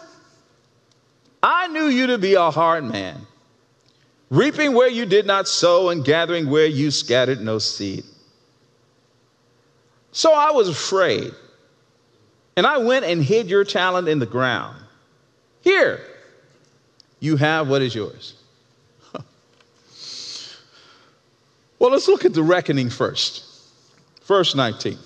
I 1.44 1.68
knew 1.68 1.86
you 1.86 2.08
to 2.08 2.18
be 2.18 2.36
a 2.36 2.52
hard 2.52 2.84
man, 2.84 3.26
reaping 4.30 4.74
where 4.74 4.90
you 4.90 5.06
did 5.06 5.26
not 5.26 5.48
sow 5.48 5.90
and 5.90 6.06
gathering 6.06 6.50
where 6.50 6.68
you 6.68 6.92
scattered 6.92 7.42
no 7.42 7.58
seed. 7.58 8.04
So 10.12 10.34
I 10.34 10.52
was 10.52 10.68
afraid, 10.70 11.32
and 12.56 12.68
I 12.68 12.78
went 12.78 13.06
and 13.06 13.24
hid 13.24 13.50
your 13.50 13.64
talent 13.64 14.08
in 14.08 14.20
the 14.20 14.26
ground. 14.26 14.78
Here, 15.62 16.02
you 17.20 17.38
have 17.38 17.70
what 17.70 17.82
is 17.82 17.96
yours. 17.96 18.36
well, 21.80 21.92
let's 21.92 22.08
look 22.08 22.26
at 22.26 22.34
the 22.34 22.44
reckoning 22.44 22.90
first. 22.90 23.46
Verse 24.26 24.54
19. 24.54 24.98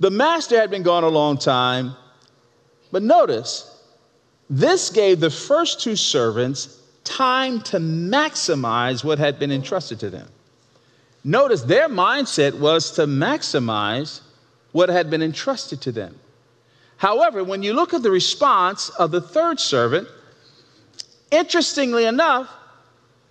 The 0.00 0.10
master 0.10 0.58
had 0.58 0.70
been 0.70 0.82
gone 0.82 1.04
a 1.04 1.08
long 1.08 1.38
time, 1.38 1.94
but 2.90 3.02
notice 3.02 3.75
this 4.48 4.90
gave 4.90 5.20
the 5.20 5.30
first 5.30 5.80
two 5.80 5.96
servants 5.96 6.80
time 7.04 7.60
to 7.62 7.78
maximize 7.78 9.04
what 9.04 9.18
had 9.18 9.38
been 9.38 9.50
entrusted 9.50 10.00
to 10.00 10.10
them. 10.10 10.28
Notice 11.24 11.62
their 11.62 11.88
mindset 11.88 12.58
was 12.58 12.92
to 12.92 13.02
maximize 13.02 14.20
what 14.72 14.88
had 14.88 15.10
been 15.10 15.22
entrusted 15.22 15.80
to 15.82 15.92
them. 15.92 16.14
However, 16.98 17.42
when 17.42 17.62
you 17.62 17.72
look 17.72 17.94
at 17.94 18.02
the 18.02 18.10
response 18.10 18.88
of 18.90 19.10
the 19.10 19.20
third 19.20 19.58
servant, 19.58 20.08
interestingly 21.30 22.04
enough, 22.04 22.48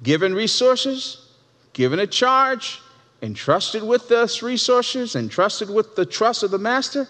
given 0.04 0.34
resources, 0.34 1.30
given 1.74 2.00
a 2.00 2.08
charge, 2.08 2.82
entrusted 3.22 3.82
with 3.82 4.08
those 4.10 4.42
resources, 4.42 5.16
entrusted 5.16 5.70
with 5.70 5.96
the 5.96 6.06
trust 6.06 6.44
of 6.44 6.52
the 6.52 6.60
master, 6.60 7.08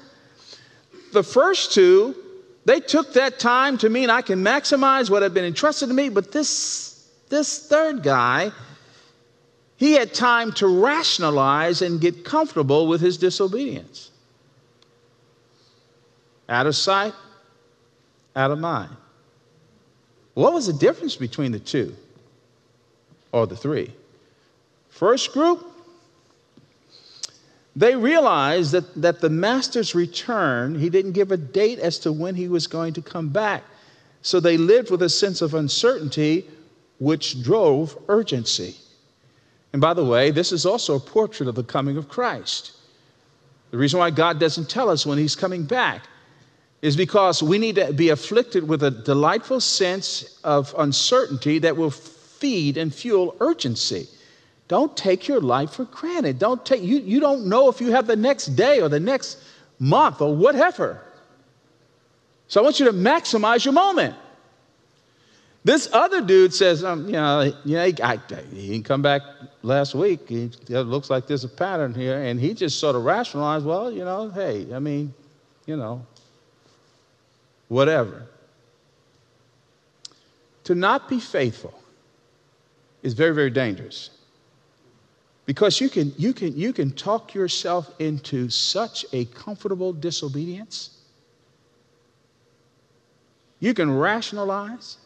the 1.11 1.23
first 1.23 1.73
two 1.73 2.15
they 2.65 2.79
took 2.79 3.13
that 3.13 3.39
time 3.39 3.77
to 3.79 3.89
mean 3.89 4.09
I 4.09 4.21
can 4.21 4.43
maximize 4.43 5.09
what 5.09 5.21
had 5.21 5.33
been 5.33 5.45
entrusted 5.45 5.87
to 5.89 5.93
me, 5.93 6.09
but 6.09 6.31
this, 6.31 7.07
this 7.29 7.67
third 7.67 8.01
guy, 8.01 8.51
he 9.77 9.93
had 9.93 10.13
time 10.13 10.51
to 10.53 10.67
rationalize 10.67 11.83
and 11.83 12.01
get 12.01 12.25
comfortable 12.25 12.87
with 12.87 13.01
his 13.01 13.17
disobedience. 13.17 14.09
Out 16.49 16.65
of 16.65 16.75
sight, 16.75 17.13
out 18.35 18.51
of 18.51 18.59
mind. 18.59 18.95
What 20.33 20.53
was 20.53 20.67
the 20.67 20.73
difference 20.73 21.15
between 21.15 21.51
the 21.51 21.59
two 21.59 21.95
or 23.31 23.45
the 23.47 23.55
three? 23.55 23.93
First 24.89 25.33
group, 25.33 25.65
they 27.75 27.95
realized 27.95 28.71
that, 28.71 29.01
that 29.01 29.19
the 29.19 29.29
master's 29.29 29.93
return, 29.93 30.79
he 30.79 30.89
didn't 30.89 31.11
give 31.11 31.31
a 31.31 31.37
date 31.37 31.79
as 31.79 31.99
to 31.99 32.11
when 32.11 32.35
he 32.35 32.47
was 32.47 32.67
going 32.67 32.93
to 32.93 33.01
come 33.01 33.29
back. 33.29 33.63
So 34.21 34.39
they 34.39 34.57
lived 34.57 34.89
with 34.89 35.01
a 35.01 35.09
sense 35.09 35.41
of 35.41 35.53
uncertainty, 35.53 36.45
which 36.99 37.43
drove 37.43 37.97
urgency. 38.07 38.75
And 39.73 39.81
by 39.81 39.93
the 39.93 40.05
way, 40.05 40.31
this 40.31 40.53
is 40.53 40.65
also 40.65 40.95
a 40.95 40.99
portrait 41.01 41.49
of 41.49 41.55
the 41.55 41.63
coming 41.63 41.97
of 41.97 42.07
Christ. 42.07 42.71
The 43.71 43.77
reason 43.77 43.99
why 43.99 44.09
God 44.09 44.39
doesn't 44.39 44.69
tell 44.69 44.89
us 44.89 45.05
when 45.05 45.17
he's 45.17 45.35
coming 45.35 45.65
back 45.65 46.03
is 46.81 46.95
because 46.95 47.43
we 47.43 47.57
need 47.57 47.75
to 47.75 47.91
be 47.91 48.09
afflicted 48.09 48.65
with 48.65 48.83
a 48.83 48.91
delightful 48.91 49.59
sense 49.59 50.39
of 50.45 50.73
uncertainty 50.77 51.59
that 51.59 51.75
will 51.75 51.91
feed 51.91 52.77
and 52.77 52.93
fuel 52.93 53.35
urgency. 53.41 54.07
Don't 54.67 54.95
take 54.97 55.27
your 55.27 55.41
life 55.41 55.73
for 55.73 55.85
granted. 55.85 56.39
Don't 56.39 56.65
take, 56.65 56.81
you, 56.81 56.97
you 56.97 57.19
don't 57.19 57.45
know 57.45 57.69
if 57.69 57.79
you 57.79 57.91
have 57.91 58.07
the 58.07 58.15
next 58.15 58.47
day 58.47 58.81
or 58.81 58.89
the 58.89 58.99
next 58.99 59.39
month 59.79 60.21
or 60.21 60.35
whatever. 60.35 61.01
So 62.47 62.61
I 62.61 62.63
want 62.63 62.79
you 62.79 62.85
to 62.87 62.93
maximize 62.93 63.63
your 63.63 63.73
moment. 63.73 64.15
This 65.63 65.89
other 65.91 66.21
dude 66.21 66.53
says, 66.53 66.83
um, 66.83 67.07
you 67.07 67.13
know, 67.13 67.41
you 67.63 67.75
know 67.75 67.85
he, 67.85 68.01
I, 68.01 68.19
he 68.53 68.67
didn't 68.69 68.85
come 68.85 69.01
back 69.01 69.23
last 69.63 69.95
week. 69.95 70.29
He, 70.29 70.51
it 70.69 70.81
looks 70.81 71.09
like 71.09 71.25
there's 71.25 71.43
a 71.43 71.49
pattern 71.49 71.93
here. 71.93 72.21
And 72.21 72.39
he 72.39 72.53
just 72.53 72.79
sort 72.79 72.95
of 72.95 73.03
rationalized, 73.03 73.65
well, 73.65 73.91
you 73.91 74.05
know, 74.05 74.29
hey, 74.29 74.67
I 74.73 74.79
mean, 74.79 75.13
you 75.65 75.75
know, 75.75 76.05
whatever. 77.67 78.27
To 80.65 80.75
not 80.75 81.09
be 81.09 81.19
faithful 81.19 81.73
is 83.01 83.13
very, 83.13 83.33
very 83.33 83.49
dangerous. 83.51 84.11
Because 85.45 85.79
you 85.79 85.89
can, 85.89 86.11
you, 86.17 86.33
can, 86.33 86.57
you 86.57 86.73
can 86.73 86.91
talk 86.91 87.33
yourself 87.33 87.93
into 87.99 88.49
such 88.49 89.05
a 89.13 89.25
comfortable 89.25 89.93
disobedience. 89.93 90.97
You 93.59 93.73
can 93.73 93.95
rationalize. 93.95 94.97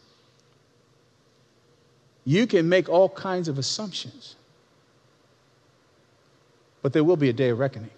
You 2.24 2.48
can 2.48 2.70
make 2.70 2.88
all 2.88 3.10
kinds 3.10 3.48
of 3.48 3.58
assumptions. 3.58 4.36
But 6.82 6.94
there 6.94 7.04
will 7.04 7.18
be 7.18 7.30
a 7.30 7.34
day 7.34 7.50
of 7.50 7.60
reckoning. 7.60 7.92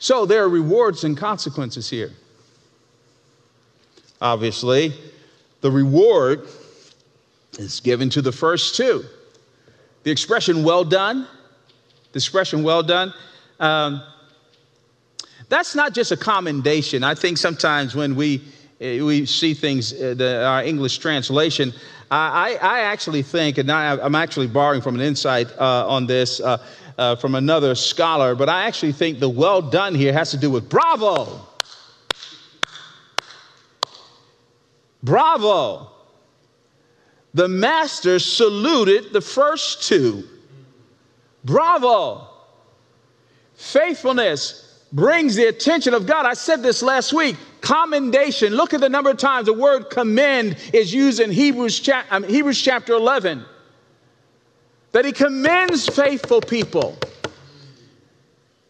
So 0.00 0.26
there 0.26 0.42
are 0.42 0.48
rewards 0.48 1.04
and 1.04 1.16
consequences 1.16 1.90
here. 1.90 2.12
Obviously, 4.20 4.92
the 5.60 5.70
reward 5.70 6.46
is 7.58 7.80
given 7.80 8.10
to 8.10 8.22
the 8.22 8.32
first 8.32 8.76
two. 8.76 9.04
The 10.08 10.12
expression 10.12 10.64
well 10.64 10.84
done, 10.84 11.28
the 12.12 12.16
expression 12.16 12.62
well 12.62 12.82
done, 12.82 13.12
um, 13.60 14.02
that's 15.50 15.74
not 15.74 15.92
just 15.92 16.12
a 16.12 16.16
commendation. 16.16 17.04
I 17.04 17.14
think 17.14 17.36
sometimes 17.36 17.94
when 17.94 18.16
we, 18.16 18.38
uh, 18.80 19.04
we 19.04 19.26
see 19.26 19.52
things, 19.52 19.92
uh, 19.92 20.14
the, 20.16 20.46
our 20.46 20.64
English 20.64 20.96
translation, 20.96 21.74
I, 22.10 22.56
I 22.58 22.80
actually 22.80 23.20
think, 23.20 23.58
and 23.58 23.70
I, 23.70 24.02
am 24.02 24.14
actually 24.14 24.46
borrowing 24.46 24.80
from 24.80 24.94
an 24.94 25.02
insight 25.02 25.48
uh, 25.58 25.86
on 25.86 26.06
this 26.06 26.40
uh, 26.40 26.64
uh, 26.96 27.16
from 27.16 27.34
another 27.34 27.74
scholar, 27.74 28.34
but 28.34 28.48
I 28.48 28.64
actually 28.64 28.92
think 28.92 29.20
the 29.20 29.28
well 29.28 29.60
done 29.60 29.94
here 29.94 30.14
has 30.14 30.30
to 30.30 30.38
do 30.38 30.50
with 30.50 30.70
bravo. 30.70 31.46
Bravo 35.02 35.97
the 37.38 37.46
master 37.46 38.18
saluted 38.18 39.12
the 39.12 39.20
first 39.20 39.84
two. 39.84 40.24
Bravo! 41.44 42.26
Faithfulness 43.54 44.82
brings 44.92 45.36
the 45.36 45.44
attention 45.44 45.94
of 45.94 46.04
God. 46.04 46.26
I 46.26 46.34
said 46.34 46.64
this 46.64 46.82
last 46.82 47.12
week. 47.12 47.36
Commendation. 47.60 48.54
Look 48.54 48.74
at 48.74 48.80
the 48.80 48.88
number 48.88 49.10
of 49.10 49.18
times 49.18 49.46
the 49.46 49.52
word 49.52 49.88
commend 49.88 50.56
is 50.72 50.92
used 50.92 51.20
in 51.20 51.30
Hebrews, 51.30 51.78
cha- 51.78 52.04
um, 52.10 52.24
Hebrews 52.24 52.60
chapter 52.60 52.94
11. 52.94 53.44
That 54.90 55.04
he 55.04 55.12
commends 55.12 55.88
faithful 55.88 56.40
people. 56.40 56.98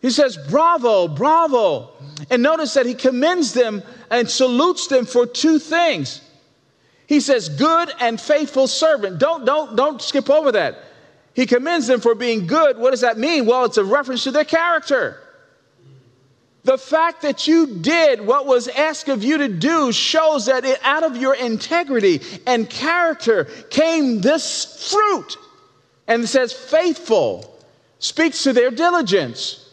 He 0.02 0.10
says, 0.10 0.36
Bravo, 0.50 1.08
bravo. 1.08 1.92
And 2.28 2.42
notice 2.42 2.74
that 2.74 2.84
he 2.84 2.92
commends 2.92 3.54
them 3.54 3.82
and 4.10 4.28
salutes 4.28 4.88
them 4.88 5.06
for 5.06 5.24
two 5.24 5.58
things. 5.58 6.20
He 7.08 7.20
says, 7.20 7.48
good 7.48 7.90
and 8.00 8.20
faithful 8.20 8.66
servant. 8.66 9.18
Don't, 9.18 9.46
don't, 9.46 9.74
don't 9.74 10.00
skip 10.00 10.28
over 10.28 10.52
that. 10.52 10.76
He 11.32 11.46
commends 11.46 11.86
them 11.86 12.02
for 12.02 12.14
being 12.14 12.46
good. 12.46 12.76
What 12.76 12.90
does 12.90 13.00
that 13.00 13.16
mean? 13.16 13.46
Well, 13.46 13.64
it's 13.64 13.78
a 13.78 13.84
reference 13.84 14.24
to 14.24 14.30
their 14.30 14.44
character. 14.44 15.18
The 16.64 16.76
fact 16.76 17.22
that 17.22 17.46
you 17.46 17.78
did 17.78 18.20
what 18.20 18.44
was 18.44 18.68
asked 18.68 19.08
of 19.08 19.24
you 19.24 19.38
to 19.38 19.48
do 19.48 19.90
shows 19.90 20.46
that 20.46 20.66
it, 20.66 20.80
out 20.82 21.02
of 21.02 21.16
your 21.16 21.34
integrity 21.34 22.20
and 22.46 22.68
character 22.68 23.44
came 23.70 24.20
this 24.20 24.90
fruit. 24.90 25.38
And 26.08 26.24
it 26.24 26.26
says, 26.26 26.52
faithful 26.52 27.58
speaks 28.00 28.42
to 28.42 28.52
their 28.52 28.70
diligence. 28.70 29.64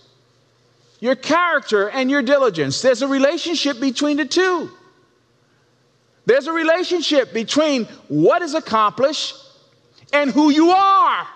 Your 1.01 1.15
character 1.15 1.89
and 1.89 2.10
your 2.10 2.22
diligence. 2.22 2.82
There's 2.82 3.01
a 3.01 3.10
relationship 3.10 3.82
between 3.82 4.15
the 4.15 4.25
two. 4.25 4.72
There's 6.25 6.48
a 6.48 6.53
relationship 6.53 7.34
between 7.34 7.86
what 8.08 8.41
is 8.41 8.53
accomplished 8.53 9.36
and 10.12 10.32
who 10.32 10.50
you 10.50 10.72
are. 10.72 11.27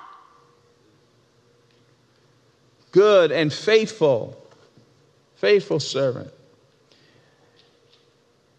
Good 2.91 3.31
and 3.31 3.53
faithful, 3.53 4.35
faithful 5.35 5.79
servant. 5.79 6.31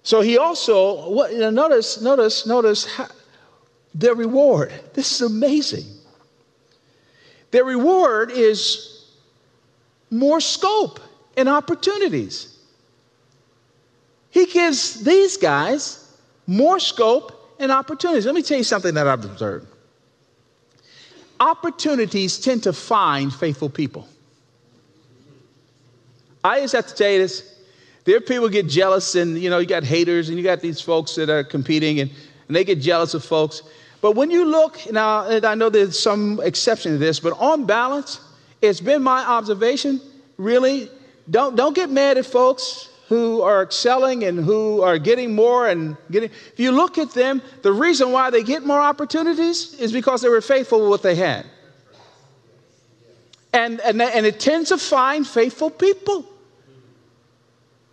So 0.02 0.20
he 0.20 0.38
also, 0.38 1.10
what, 1.10 1.32
you 1.32 1.38
know, 1.38 1.50
notice, 1.50 2.00
notice, 2.00 2.46
notice 2.46 2.87
how, 2.87 3.08
their 3.94 4.14
reward. 4.14 4.72
This 4.94 5.12
is 5.12 5.20
amazing. 5.20 5.84
Their 7.50 7.64
reward 7.64 8.30
is 8.30 9.04
more 10.10 10.40
scope 10.40 11.00
and 11.37 11.49
opportunities. 11.49 12.56
He 14.30 14.46
gives 14.46 15.02
these 15.02 15.37
guys 15.37 16.00
more 16.50 16.80
scope 16.80 17.54
and 17.61 17.71
opportunities. 17.71 18.26
Let 18.26 18.35
me 18.35 18.42
tell 18.42 18.59
you 18.59 18.64
something 18.64 18.95
that 18.95 19.07
I've 19.07 19.25
observed. 19.25 19.69
Opportunities 21.38 22.40
tend 22.40 22.64
to 22.64 22.73
find 22.73 23.33
faithful 23.33 23.71
people. 23.71 24.09
I 26.42 26.61
just 26.61 26.75
have 26.75 26.88
to 26.88 26.95
tell 26.95 27.09
you 27.09 27.19
this. 27.21 27.54
There 28.04 28.16
are 28.16 28.21
people 28.21 28.49
get 28.49 28.66
jealous, 28.66 29.14
and 29.14 29.38
you 29.38 29.49
know, 29.49 29.59
you 29.59 29.66
got 29.66 29.85
haters, 29.85 30.28
and 30.28 30.37
you 30.37 30.42
got 30.42 30.61
these 30.61 30.80
folks 30.80 31.14
that 31.14 31.30
are 31.30 31.45
competing, 31.45 32.00
and, 32.00 32.11
and 32.49 32.57
they 32.57 32.64
get 32.64 32.80
jealous 32.80 33.14
of 33.14 33.25
folks. 33.25 33.62
But 34.00 34.16
when 34.16 34.33
you 34.33 34.45
look, 34.45 34.90
now, 34.90 35.28
and 35.28 35.45
I 35.45 35.54
know 35.54 35.71
there's 35.71 35.97
some 35.97 36.40
exception 36.42 36.92
to 36.92 36.99
this, 36.99 37.21
but 37.21 37.38
on 37.38 37.64
balance, 37.64 38.21
it's 38.61 38.80
been 38.80 39.04
my 39.04 39.25
observation, 39.25 40.00
really, 40.37 40.90
don't, 41.30 41.54
don't 41.54 41.76
get 41.76 41.90
mad 41.90 42.19
at 42.19 42.26
folks 42.26 42.89
who 43.11 43.43
are 43.43 43.61
excelling 43.61 44.23
and 44.23 44.38
who 44.38 44.83
are 44.83 44.97
getting 44.97 45.35
more 45.35 45.67
and 45.67 45.97
getting. 46.12 46.31
If 46.52 46.61
you 46.61 46.71
look 46.71 46.97
at 46.97 47.11
them, 47.11 47.43
the 47.62 47.73
reason 47.73 48.12
why 48.12 48.31
they 48.31 48.45
get 48.45 48.64
more 48.64 48.81
opportunities 48.81 49.75
is 49.75 49.90
because 49.93 50.23
they 50.23 50.29
were 50.29 50.40
faithful 50.40 50.83
with 50.83 50.90
what 50.90 51.02
they 51.02 51.17
had. 51.17 51.45
And, 53.52 53.81
and, 53.81 54.00
and 54.00 54.25
it 54.25 54.38
tends 54.38 54.69
to 54.69 54.79
find 54.79 55.26
faithful 55.26 55.71
people. 55.71 56.25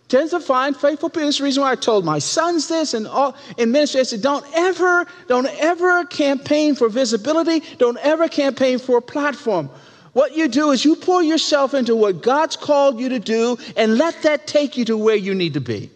Tends 0.08 0.34
to 0.34 0.40
find 0.40 0.78
faithful 0.78 1.10
people. 1.10 1.26
This 1.26 1.36
is 1.36 1.40
the 1.40 1.46
reason 1.46 1.64
why 1.64 1.72
I 1.72 1.76
told 1.76 2.06
my 2.06 2.20
sons 2.20 2.68
this 2.68 2.94
and 2.94 3.08
all 3.08 3.36
in 3.58 3.72
ministry. 3.72 4.02
I 4.02 4.04
said, 4.04 4.22
don't 4.22 4.46
ever, 4.54 5.08
don't 5.28 5.48
ever 5.48 6.06
campaign 6.06 6.76
for 6.76 6.90
visibility. 6.90 7.64
Don't 7.80 7.98
ever 8.04 8.28
campaign 8.28 8.78
for 8.78 9.00
a 9.00 9.02
platform. 9.02 9.72
What 10.18 10.36
you 10.36 10.48
do 10.48 10.72
is 10.72 10.84
you 10.84 10.96
pour 10.96 11.22
yourself 11.22 11.76
into 11.76 11.96
what 11.96 12.24
God's 12.24 12.56
called 12.56 13.00
you 13.00 13.08
to 13.10 13.20
do 13.20 13.56
and 13.76 14.00
let 14.00 14.24
that 14.24 14.48
take 14.48 14.76
you 14.76 14.84
to 14.86 14.98
where 14.98 15.16
you 15.16 15.36
need 15.36 15.54
to 15.54 15.62
be. 15.62 15.92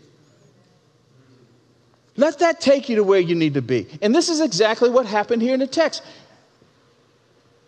Let 2.17 2.37
that 2.37 2.61
take 2.61 2.87
you 2.87 2.97
to 2.97 3.03
where 3.03 3.19
you 3.19 3.33
need 3.33 3.55
to 3.55 3.63
be. 3.63 3.87
And 3.99 4.13
this 4.13 4.29
is 4.29 4.39
exactly 4.39 4.91
what 4.91 5.07
happened 5.07 5.41
here 5.41 5.55
in 5.55 5.59
the 5.59 5.65
text. 5.65 6.03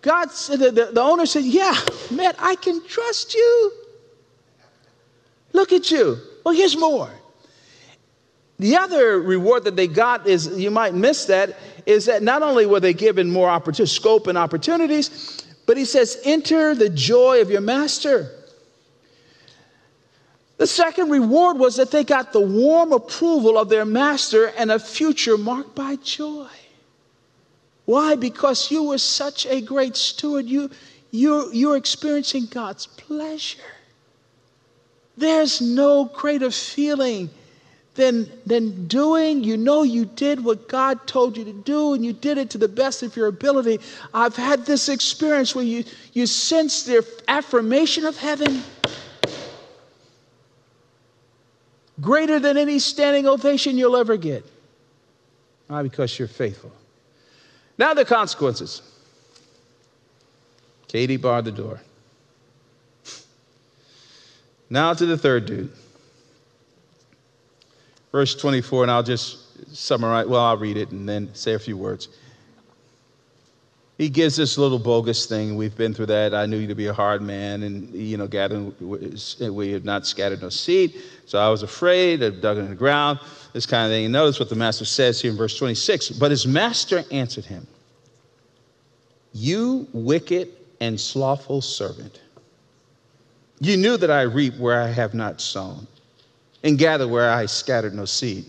God 0.03 0.29
the, 0.29 0.69
the, 0.69 0.91
the 0.93 1.01
owner 1.01 1.25
said, 1.25 1.43
Yeah, 1.43 1.73
man, 2.11 2.35
I 2.37 2.53
can 2.53 2.85
trust 2.85 3.33
you. 3.33 3.71
Look 5.53 5.71
at 5.71 5.89
you. 5.89 6.19
Well, 6.45 6.53
here's 6.53 6.77
more. 6.77 7.09
The 8.59 8.75
other 8.75 9.19
reward 9.19 9.63
that 9.63 9.75
they 9.75 9.87
got 9.87 10.27
is, 10.27 10.55
you 10.55 10.69
might 10.69 10.93
miss 10.93 11.25
that, 11.25 11.57
is 11.87 12.05
that 12.05 12.21
not 12.21 12.43
only 12.43 12.67
were 12.67 12.79
they 12.79 12.93
given 12.93 13.31
more 13.31 13.49
scope 13.87 14.27
and 14.27 14.37
opportunities, 14.37 15.43
but 15.65 15.77
he 15.77 15.85
says, 15.85 16.19
enter 16.23 16.75
the 16.75 16.89
joy 16.89 17.41
of 17.41 17.49
your 17.49 17.61
master. 17.61 18.29
The 20.57 20.67
second 20.67 21.09
reward 21.09 21.57
was 21.57 21.77
that 21.77 21.91
they 21.91 22.03
got 22.03 22.31
the 22.31 22.39
warm 22.39 22.93
approval 22.93 23.57
of 23.57 23.69
their 23.69 23.85
master 23.85 24.47
and 24.57 24.71
a 24.71 24.79
future 24.79 25.37
marked 25.37 25.75
by 25.75 25.95
joy. 25.97 26.47
Why? 27.85 28.15
Because 28.15 28.71
you 28.71 28.83
were 28.83 28.97
such 28.97 29.45
a 29.45 29.61
great 29.61 29.95
steward. 29.95 30.45
You, 30.45 30.69
you, 31.11 31.51
you're 31.51 31.75
experiencing 31.75 32.45
God's 32.45 32.87
pleasure. 32.87 33.59
There's 35.17 35.61
no 35.61 36.05
greater 36.05 36.49
feeling 36.49 37.29
than, 37.95 38.29
than 38.45 38.87
doing. 38.87 39.43
You 39.43 39.57
know 39.57 39.83
you 39.83 40.05
did 40.05 40.43
what 40.43 40.67
God 40.67 41.05
told 41.07 41.37
you 41.37 41.45
to 41.45 41.53
do 41.53 41.93
and 41.93 42.03
you 42.03 42.13
did 42.13 42.37
it 42.37 42.49
to 42.51 42.57
the 42.57 42.67
best 42.67 43.03
of 43.03 43.15
your 43.15 43.27
ability. 43.27 43.79
I've 44.13 44.35
had 44.35 44.65
this 44.65 44.89
experience 44.89 45.55
where 45.55 45.63
you, 45.63 45.83
you 46.13 46.25
sense 46.25 46.83
the 46.83 47.05
affirmation 47.27 48.05
of 48.05 48.17
heaven 48.17 48.63
greater 52.01 52.39
than 52.39 52.57
any 52.57 52.79
standing 52.79 53.27
ovation 53.27 53.77
you'll 53.77 53.95
ever 53.95 54.17
get. 54.17 54.45
Why? 55.67 55.83
Because 55.83 56.17
you're 56.17 56.27
faithful. 56.27 56.71
Now 57.77 57.93
the 57.93 58.05
consequences. 58.05 58.81
Katie 60.87 61.17
barred 61.17 61.45
the 61.45 61.51
door. 61.51 61.79
Now 64.69 64.93
to 64.93 65.05
the 65.05 65.17
third 65.17 65.45
dude 65.45 65.71
verse 68.13 68.35
24, 68.35 68.83
and 68.83 68.91
I'll 68.91 69.03
just 69.03 69.75
summarize. 69.75 70.27
Well, 70.27 70.39
I'll 70.39 70.55
read 70.55 70.77
it 70.77 70.91
and 70.91 71.09
then 71.09 71.33
say 71.33 71.55
a 71.55 71.59
few 71.59 71.75
words. 71.75 72.07
He 73.97 74.07
gives 74.09 74.35
this 74.35 74.57
little 74.57 74.79
bogus 74.79 75.25
thing. 75.25 75.55
We've 75.55 75.75
been 75.75 75.93
through 75.93 76.07
that. 76.07 76.33
I 76.33 76.45
knew 76.45 76.57
you 76.57 76.67
to 76.67 76.75
be 76.75 76.87
a 76.87 76.93
hard 76.93 77.21
man, 77.21 77.63
and 77.63 77.93
you 77.93 78.17
know, 78.17 78.27
gathering 78.27 78.73
we 78.79 79.71
have 79.71 79.83
not 79.83 80.07
scattered 80.07 80.41
no 80.41 80.49
seed. 80.49 81.01
So 81.25 81.37
I 81.39 81.49
was 81.49 81.63
afraid. 81.63 82.23
I 82.23 82.29
dug 82.29 82.57
in 82.57 82.69
the 82.69 82.75
ground. 82.75 83.19
This 83.51 83.65
kind 83.65 83.85
of 83.85 83.91
thing. 83.91 84.11
Notice 84.11 84.39
what 84.39 84.49
the 84.49 84.55
master 84.55 84.85
says 84.85 85.21
here 85.21 85.31
in 85.31 85.37
verse 85.37 85.57
26. 85.57 86.11
But 86.11 86.31
his 86.31 86.47
master 86.47 87.03
answered 87.11 87.45
him, 87.45 87.67
"You 89.33 89.87
wicked 89.93 90.49
and 90.79 90.99
slothful 90.99 91.61
servant. 91.61 92.19
You 93.59 93.77
knew 93.77 93.97
that 93.97 94.11
I 94.11 94.23
reap 94.23 94.57
where 94.57 94.81
I 94.81 94.87
have 94.87 95.13
not 95.13 95.39
sown, 95.39 95.87
and 96.63 96.77
gather 96.77 97.07
where 97.07 97.29
I 97.29 97.45
scattered 97.45 97.93
no 97.93 98.05
seed. 98.05 98.45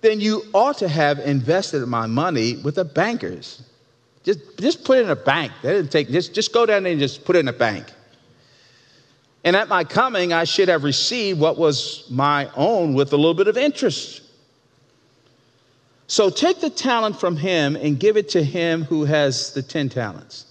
Then 0.00 0.20
you 0.20 0.44
ought 0.52 0.78
to 0.78 0.88
have 0.88 1.20
invested 1.20 1.86
my 1.86 2.06
money 2.06 2.56
with 2.56 2.74
the 2.74 2.84
bankers. 2.84 3.62
Just, 4.24 4.58
just 4.58 4.84
put 4.84 4.98
it 4.98 5.02
in 5.02 5.10
a 5.10 5.16
bank. 5.16 5.52
That 5.62 5.72
didn't 5.74 5.92
take, 5.92 6.10
just, 6.10 6.34
just 6.34 6.52
go 6.52 6.66
down 6.66 6.82
there 6.82 6.92
and 6.92 7.00
just 7.00 7.24
put 7.24 7.36
it 7.36 7.40
in 7.40 7.48
a 7.48 7.52
bank. 7.52 7.86
And 9.44 9.56
at 9.56 9.68
my 9.68 9.84
coming, 9.84 10.32
I 10.32 10.44
should 10.44 10.68
have 10.68 10.84
received 10.84 11.40
what 11.40 11.56
was 11.56 12.04
my 12.10 12.50
own 12.56 12.94
with 12.94 13.12
a 13.12 13.16
little 13.16 13.34
bit 13.34 13.48
of 13.48 13.56
interest. 13.56 14.22
So 16.06 16.30
take 16.30 16.60
the 16.60 16.70
talent 16.70 17.18
from 17.18 17.36
him 17.36 17.74
and 17.74 17.98
give 17.98 18.16
it 18.16 18.28
to 18.30 18.42
him 18.42 18.84
who 18.84 19.04
has 19.04 19.54
the 19.54 19.62
10 19.62 19.88
talents. 19.88 20.46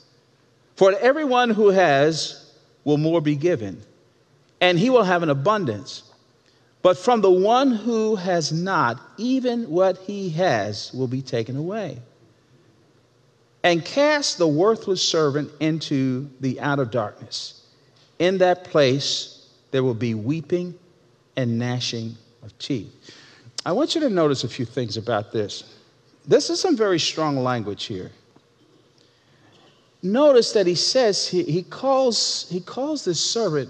For 0.75 0.93
everyone 0.97 1.51
who 1.51 1.69
has 1.69 2.51
will 2.83 2.97
more 2.97 3.21
be 3.21 3.35
given, 3.35 3.81
and 4.59 4.79
he 4.79 4.89
will 4.89 5.03
have 5.03 5.23
an 5.23 5.29
abundance. 5.29 6.10
But 6.81 6.97
from 6.97 7.21
the 7.21 7.31
one 7.31 7.71
who 7.71 8.15
has 8.15 8.51
not, 8.51 8.99
even 9.17 9.69
what 9.69 9.97
he 9.99 10.29
has 10.31 10.91
will 10.93 11.07
be 11.07 11.21
taken 11.21 11.55
away. 11.55 11.99
And 13.63 13.85
cast 13.85 14.39
the 14.39 14.47
worthless 14.47 15.07
servant 15.07 15.51
into 15.59 16.29
the 16.39 16.59
outer 16.59 16.85
darkness. 16.85 17.63
In 18.17 18.39
that 18.39 18.63
place, 18.63 19.47
there 19.69 19.83
will 19.83 19.93
be 19.93 20.15
weeping 20.15 20.73
and 21.37 21.59
gnashing 21.59 22.15
of 22.43 22.57
teeth. 22.57 22.91
I 23.65 23.71
want 23.71 23.93
you 23.93 24.01
to 24.01 24.09
notice 24.09 24.43
a 24.43 24.49
few 24.49 24.65
things 24.65 24.97
about 24.97 25.31
this. 25.31 25.75
This 26.27 26.49
is 26.49 26.59
some 26.59 26.75
very 26.75 26.99
strong 26.99 27.37
language 27.37 27.85
here. 27.85 28.11
Notice 30.01 30.51
that 30.53 30.65
he 30.65 30.73
says, 30.73 31.27
he, 31.27 31.43
he 31.43 31.61
calls, 31.61 32.47
he 32.49 32.59
calls 32.59 33.05
this 33.05 33.23
servant 33.23 33.69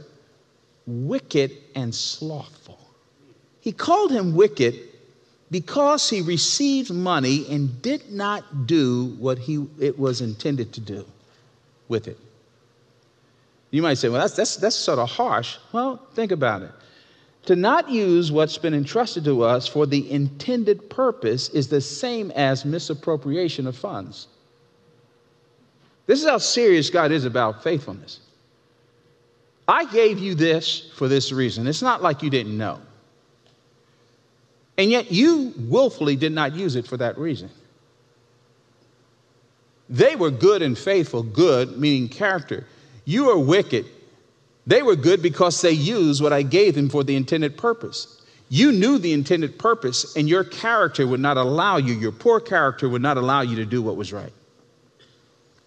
wicked 0.87 1.51
and 1.75 1.93
slothful. 1.93 2.60
He 3.61 3.71
called 3.71 4.11
him 4.11 4.35
wicked 4.35 4.75
because 5.51 6.09
he 6.09 6.21
received 6.21 6.91
money 6.91 7.45
and 7.49 7.81
did 7.81 8.11
not 8.11 8.65
do 8.65 9.15
what 9.19 9.37
he, 9.37 9.65
it 9.79 9.97
was 9.97 10.21
intended 10.21 10.73
to 10.73 10.81
do 10.81 11.05
with 11.87 12.07
it. 12.07 12.17
You 13.69 13.81
might 13.81 13.95
say, 13.95 14.09
well, 14.09 14.21
that's, 14.21 14.35
that's, 14.35 14.57
that's 14.57 14.75
sort 14.75 14.99
of 14.99 15.09
harsh. 15.09 15.57
Well, 15.71 16.05
think 16.13 16.31
about 16.31 16.63
it. 16.63 16.71
To 17.45 17.55
not 17.55 17.89
use 17.89 18.31
what's 18.31 18.57
been 18.57 18.73
entrusted 18.73 19.23
to 19.25 19.43
us 19.43 19.67
for 19.67 19.85
the 19.85 20.09
intended 20.11 20.89
purpose 20.89 21.49
is 21.49 21.67
the 21.67 21.81
same 21.81 22.31
as 22.31 22.65
misappropriation 22.65 23.67
of 23.67 23.75
funds. 23.75 24.27
This 26.05 26.21
is 26.21 26.29
how 26.29 26.37
serious 26.37 26.89
God 26.89 27.11
is 27.11 27.25
about 27.25 27.63
faithfulness. 27.63 28.19
I 29.67 29.85
gave 29.85 30.19
you 30.19 30.35
this 30.35 30.91
for 30.95 31.07
this 31.07 31.31
reason. 31.31 31.67
It's 31.67 31.81
not 31.81 32.01
like 32.01 32.21
you 32.21 32.29
didn't 32.29 32.57
know. 32.57 32.79
And 34.81 34.89
yet 34.89 35.11
you 35.11 35.53
willfully 35.59 36.15
did 36.15 36.31
not 36.31 36.55
use 36.55 36.75
it 36.75 36.87
for 36.87 36.97
that 36.97 37.15
reason. 37.19 37.51
They 39.87 40.15
were 40.15 40.31
good 40.31 40.63
and 40.63 40.75
faithful, 40.75 41.21
good 41.21 41.77
meaning 41.77 42.09
character. 42.09 42.65
You 43.05 43.29
are 43.29 43.37
wicked. 43.37 43.85
They 44.65 44.81
were 44.81 44.95
good 44.95 45.21
because 45.21 45.61
they 45.61 45.69
used 45.69 46.23
what 46.23 46.33
I 46.33 46.41
gave 46.41 46.73
them 46.73 46.89
for 46.89 47.03
the 47.03 47.15
intended 47.15 47.59
purpose. 47.59 48.23
You 48.49 48.71
knew 48.71 48.97
the 48.97 49.13
intended 49.13 49.59
purpose, 49.59 50.15
and 50.15 50.27
your 50.27 50.43
character 50.43 51.05
would 51.05 51.19
not 51.19 51.37
allow 51.37 51.77
you, 51.77 51.93
your 51.93 52.11
poor 52.11 52.39
character 52.39 52.89
would 52.89 53.03
not 53.03 53.17
allow 53.17 53.41
you 53.41 53.57
to 53.57 53.65
do 53.65 53.83
what 53.83 53.97
was 53.97 54.11
right. 54.11 54.33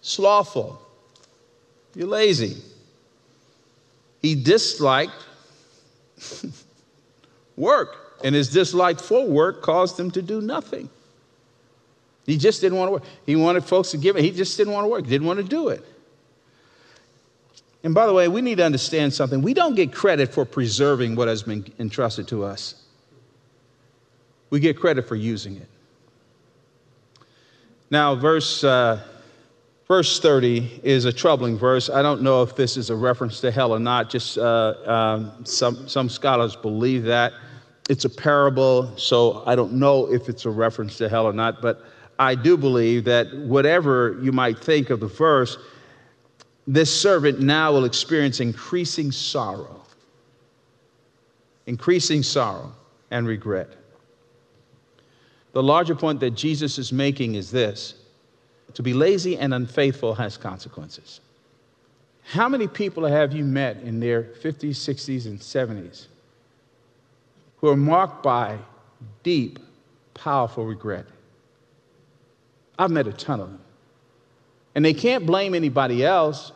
Slothful. 0.01 0.77
You're 1.95 2.09
lazy. 2.09 2.57
He 4.21 4.35
disliked 4.35 5.23
work 7.55 8.04
and 8.23 8.33
his 8.33 8.49
dislike 8.49 8.99
for 8.99 9.27
work 9.27 9.61
caused 9.61 9.99
him 9.99 10.11
to 10.11 10.21
do 10.21 10.41
nothing. 10.41 10.89
He 12.25 12.37
just 12.37 12.61
didn't 12.61 12.77
want 12.77 12.87
to 12.87 12.91
work. 12.93 13.03
He 13.25 13.35
wanted 13.35 13.63
folks 13.63 13.91
to 13.91 13.97
give 13.97 14.17
it. 14.17 14.23
He 14.23 14.31
just 14.31 14.57
didn't 14.57 14.73
want 14.73 14.85
to 14.85 14.89
work, 14.89 15.05
didn't 15.05 15.27
want 15.27 15.37
to 15.37 15.43
do 15.43 15.69
it. 15.69 15.85
And 17.83 17.93
by 17.93 18.07
the 18.07 18.13
way, 18.13 18.27
we 18.27 18.41
need 18.41 18.57
to 18.57 18.65
understand 18.65 19.13
something. 19.13 19.43
We 19.43 19.53
don't 19.53 19.75
get 19.75 19.93
credit 19.93 20.33
for 20.33 20.43
preserving 20.43 21.15
what 21.15 21.27
has 21.27 21.43
been 21.43 21.71
entrusted 21.77 22.27
to 22.29 22.43
us, 22.43 22.83
we 24.49 24.59
get 24.59 24.77
credit 24.77 25.07
for 25.07 25.15
using 25.15 25.57
it. 25.57 25.67
Now, 27.91 28.15
verse, 28.15 28.63
uh, 28.63 29.03
verse 29.87 30.19
30 30.19 30.81
is 30.83 31.05
a 31.05 31.13
troubling 31.13 31.57
verse. 31.57 31.89
I 31.89 32.01
don't 32.01 32.23
know 32.23 32.41
if 32.41 32.55
this 32.55 32.77
is 32.77 32.89
a 32.89 32.95
reference 32.95 33.39
to 33.41 33.51
hell 33.51 33.71
or 33.71 33.79
not. 33.79 34.09
Just 34.09 34.39
uh, 34.39 34.73
um, 34.85 35.45
some, 35.45 35.87
some 35.87 36.09
scholars 36.09 36.55
believe 36.55 37.03
that 37.03 37.33
it's 37.87 38.05
a 38.05 38.09
parable, 38.09 38.91
so 38.97 39.43
I 39.45 39.55
don't 39.55 39.73
know 39.73 40.11
if 40.11 40.27
it's 40.27 40.45
a 40.45 40.49
reference 40.49 40.97
to 40.97 41.09
hell 41.09 41.25
or 41.25 41.33
not, 41.33 41.61
but 41.61 41.83
I 42.17 42.33
do 42.33 42.57
believe 42.57 43.03
that 43.05 43.35
whatever 43.35 44.17
you 44.21 44.31
might 44.31 44.59
think 44.59 44.89
of 44.89 44.99
the 44.99 45.07
verse, 45.07 45.57
this 46.65 46.93
servant 46.93 47.39
now 47.39 47.73
will 47.73 47.85
experience 47.85 48.39
increasing 48.39 49.11
sorrow, 49.11 49.83
increasing 51.67 52.23
sorrow 52.23 52.73
and 53.11 53.27
regret. 53.27 53.69
The 55.53 55.61
larger 55.61 55.95
point 55.95 56.19
that 56.21 56.31
Jesus 56.31 56.79
is 56.79 56.91
making 56.91 57.35
is 57.35 57.51
this 57.51 57.95
to 58.73 58.83
be 58.83 58.93
lazy 58.93 59.37
and 59.37 59.53
unfaithful 59.53 60.15
has 60.15 60.37
consequences. 60.37 61.21
How 62.23 62.49
many 62.49 62.67
people 62.67 63.05
have 63.05 63.31
you 63.31 63.43
met 63.43 63.77
in 63.77 63.99
their 63.99 64.23
50s, 64.23 64.71
60s, 64.71 65.27
and 65.27 65.39
70s 65.39 66.07
who 67.65 67.71
are 67.71 67.75
marked 67.75 68.21
by 68.21 68.59
deep, 69.23 69.57
powerful 70.13 70.63
regret. 70.63 71.07
I've 72.77 72.91
met 72.91 73.07
a 73.07 73.11
ton 73.11 73.39
of 73.39 73.49
them. 73.49 73.59
And 74.75 74.85
they 74.85 74.93
can't 74.93 75.25
blame 75.25 75.55
anybody 75.55 76.05
else. 76.05 76.51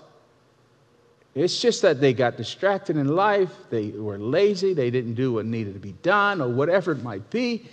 It's 1.33 1.59
just 1.59 1.81
that 1.81 1.99
they 1.99 2.13
got 2.13 2.37
distracted 2.37 2.95
in 2.95 3.07
life, 3.07 3.49
they 3.71 3.87
were 3.89 4.19
lazy, 4.19 4.75
they 4.75 4.91
didn't 4.91 5.15
do 5.15 5.33
what 5.33 5.47
needed 5.47 5.73
to 5.73 5.79
be 5.79 5.93
done, 6.03 6.41
or 6.41 6.49
whatever 6.49 6.91
it 6.91 7.01
might 7.01 7.27
be, 7.31 7.67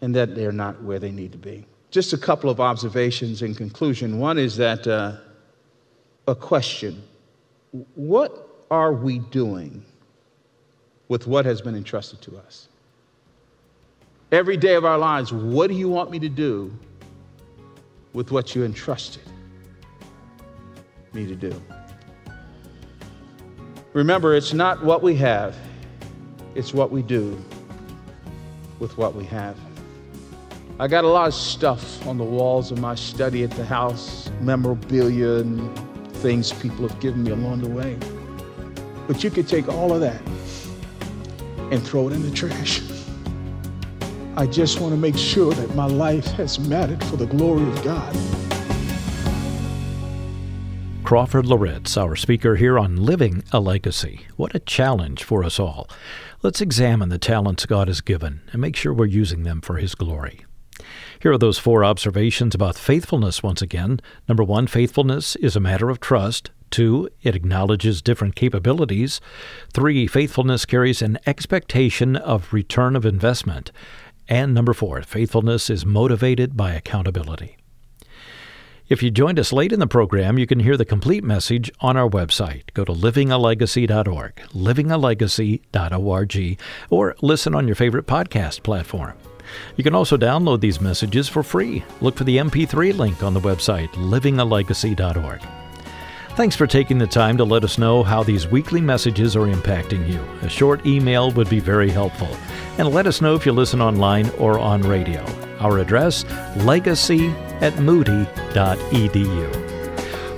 and 0.00 0.14
that 0.14 0.34
they're 0.34 0.50
not 0.50 0.82
where 0.82 0.98
they 0.98 1.10
need 1.10 1.32
to 1.32 1.38
be. 1.38 1.66
Just 1.90 2.14
a 2.14 2.18
couple 2.18 2.48
of 2.48 2.58
observations 2.58 3.42
in 3.42 3.54
conclusion. 3.54 4.18
One 4.18 4.38
is 4.38 4.56
that 4.56 4.86
uh, 4.86 5.16
a 6.26 6.34
question 6.34 7.02
What 7.96 8.64
are 8.70 8.94
we 8.94 9.18
doing 9.18 9.84
with 11.08 11.26
what 11.26 11.44
has 11.44 11.60
been 11.60 11.74
entrusted 11.74 12.20
to 12.22 12.36
us. 12.36 12.68
Every 14.30 14.56
day 14.56 14.74
of 14.74 14.84
our 14.84 14.98
lives, 14.98 15.32
what 15.32 15.68
do 15.68 15.74
you 15.74 15.88
want 15.88 16.10
me 16.10 16.18
to 16.18 16.28
do 16.28 16.72
with 18.12 18.30
what 18.30 18.54
you 18.54 18.64
entrusted 18.64 19.22
me 21.14 21.26
to 21.26 21.34
do? 21.34 21.62
Remember, 23.94 24.34
it's 24.34 24.52
not 24.52 24.84
what 24.84 25.02
we 25.02 25.14
have, 25.16 25.56
it's 26.54 26.74
what 26.74 26.90
we 26.90 27.02
do 27.02 27.42
with 28.78 28.96
what 28.98 29.14
we 29.14 29.24
have. 29.24 29.56
I 30.78 30.86
got 30.86 31.04
a 31.04 31.08
lot 31.08 31.26
of 31.26 31.34
stuff 31.34 32.06
on 32.06 32.18
the 32.18 32.24
walls 32.24 32.70
of 32.70 32.78
my 32.78 32.94
study 32.94 33.42
at 33.42 33.50
the 33.52 33.64
house, 33.64 34.30
memorabilia 34.40 35.40
and 35.40 35.76
things 36.18 36.52
people 36.52 36.86
have 36.86 37.00
given 37.00 37.24
me 37.24 37.30
along 37.30 37.62
the 37.62 37.68
way. 37.68 37.96
But 39.08 39.24
you 39.24 39.30
could 39.30 39.48
take 39.48 39.68
all 39.68 39.92
of 39.92 40.00
that 40.02 40.20
and 41.70 41.82
throw 41.82 42.08
it 42.08 42.12
in 42.12 42.22
the 42.22 42.30
trash. 42.30 42.82
I 44.36 44.46
just 44.46 44.80
want 44.80 44.92
to 44.92 44.98
make 44.98 45.16
sure 45.16 45.52
that 45.52 45.74
my 45.74 45.86
life 45.86 46.26
has 46.32 46.58
mattered 46.58 47.02
for 47.04 47.16
the 47.16 47.26
glory 47.26 47.62
of 47.62 47.82
God. 47.82 48.16
Crawford 51.02 51.46
Loritts, 51.46 51.96
our 51.96 52.14
speaker 52.16 52.56
here 52.56 52.78
on 52.78 52.96
Living 52.96 53.42
a 53.50 53.60
Legacy. 53.60 54.26
What 54.36 54.54
a 54.54 54.60
challenge 54.60 55.24
for 55.24 55.42
us 55.42 55.58
all. 55.58 55.88
Let's 56.42 56.60
examine 56.60 57.08
the 57.08 57.18
talents 57.18 57.64
God 57.66 57.88
has 57.88 58.02
given 58.02 58.42
and 58.52 58.60
make 58.60 58.76
sure 58.76 58.92
we're 58.92 59.06
using 59.06 59.42
them 59.42 59.60
for 59.62 59.78
His 59.78 59.94
glory. 59.94 60.44
Here 61.20 61.32
are 61.32 61.38
those 61.38 61.58
four 61.58 61.82
observations 61.84 62.54
about 62.54 62.76
faithfulness 62.76 63.42
once 63.42 63.62
again. 63.62 64.00
Number 64.28 64.44
one, 64.44 64.66
faithfulness 64.66 65.34
is 65.36 65.56
a 65.56 65.60
matter 65.60 65.90
of 65.90 65.98
trust. 65.98 66.50
Two, 66.70 67.08
it 67.22 67.34
acknowledges 67.34 68.02
different 68.02 68.34
capabilities. 68.34 69.20
Three, 69.72 70.06
faithfulness 70.06 70.64
carries 70.64 71.02
an 71.02 71.18
expectation 71.26 72.16
of 72.16 72.52
return 72.52 72.96
of 72.96 73.06
investment. 73.06 73.72
And 74.28 74.52
number 74.52 74.74
four, 74.74 75.02
faithfulness 75.02 75.70
is 75.70 75.86
motivated 75.86 76.56
by 76.56 76.72
accountability. 76.72 77.56
If 78.88 79.02
you 79.02 79.10
joined 79.10 79.38
us 79.38 79.52
late 79.52 79.72
in 79.72 79.80
the 79.80 79.86
program, 79.86 80.38
you 80.38 80.46
can 80.46 80.60
hear 80.60 80.78
the 80.78 80.86
complete 80.86 81.22
message 81.22 81.70
on 81.80 81.98
our 81.98 82.08
website. 82.08 82.72
Go 82.72 82.86
to 82.86 82.92
livingalegacy.org, 82.92 84.36
livingalegacy.org, 84.36 86.58
or 86.88 87.16
listen 87.20 87.54
on 87.54 87.66
your 87.66 87.76
favorite 87.76 88.06
podcast 88.06 88.62
platform. 88.62 89.12
You 89.76 89.84
can 89.84 89.94
also 89.94 90.16
download 90.16 90.60
these 90.60 90.80
messages 90.80 91.28
for 91.28 91.42
free. 91.42 91.84
Look 92.00 92.16
for 92.16 92.24
the 92.24 92.38
MP3 92.38 92.96
link 92.96 93.22
on 93.22 93.34
the 93.34 93.40
website, 93.40 93.90
livingalegacy.org. 93.90 95.57
Thanks 96.38 96.54
for 96.54 96.68
taking 96.68 96.98
the 96.98 97.06
time 97.08 97.36
to 97.38 97.42
let 97.42 97.64
us 97.64 97.78
know 97.78 98.04
how 98.04 98.22
these 98.22 98.46
weekly 98.46 98.80
messages 98.80 99.34
are 99.34 99.48
impacting 99.48 100.08
you. 100.08 100.20
A 100.42 100.48
short 100.48 100.86
email 100.86 101.32
would 101.32 101.50
be 101.50 101.58
very 101.58 101.90
helpful. 101.90 102.28
And 102.78 102.94
let 102.94 103.08
us 103.08 103.20
know 103.20 103.34
if 103.34 103.44
you 103.44 103.50
listen 103.50 103.82
online 103.82 104.30
or 104.38 104.56
on 104.56 104.82
radio. 104.82 105.26
Our 105.58 105.80
address, 105.80 106.24
legacy 106.58 107.30
at 107.60 107.76
moody.edu. 107.80 108.24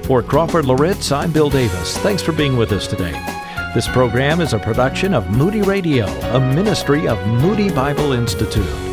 For 0.07 0.23
Crawford 0.23 0.65
Loritts, 0.65 1.13
I'm 1.13 1.33
Bill 1.33 1.51
Davis. 1.51 1.99
Thanks 1.99 2.23
for 2.23 2.33
being 2.33 2.57
with 2.57 2.73
us 2.73 2.87
today. 2.87 3.13
This 3.75 3.87
program 3.87 4.41
is 4.41 4.55
a 4.55 4.59
production 4.59 5.13
of 5.13 5.29
Moody 5.29 5.61
Radio, 5.61 6.07
a 6.07 6.41
ministry 6.41 7.09
of 7.09 7.19
Moody 7.27 7.69
Bible 7.71 8.13
Institute. 8.13 8.90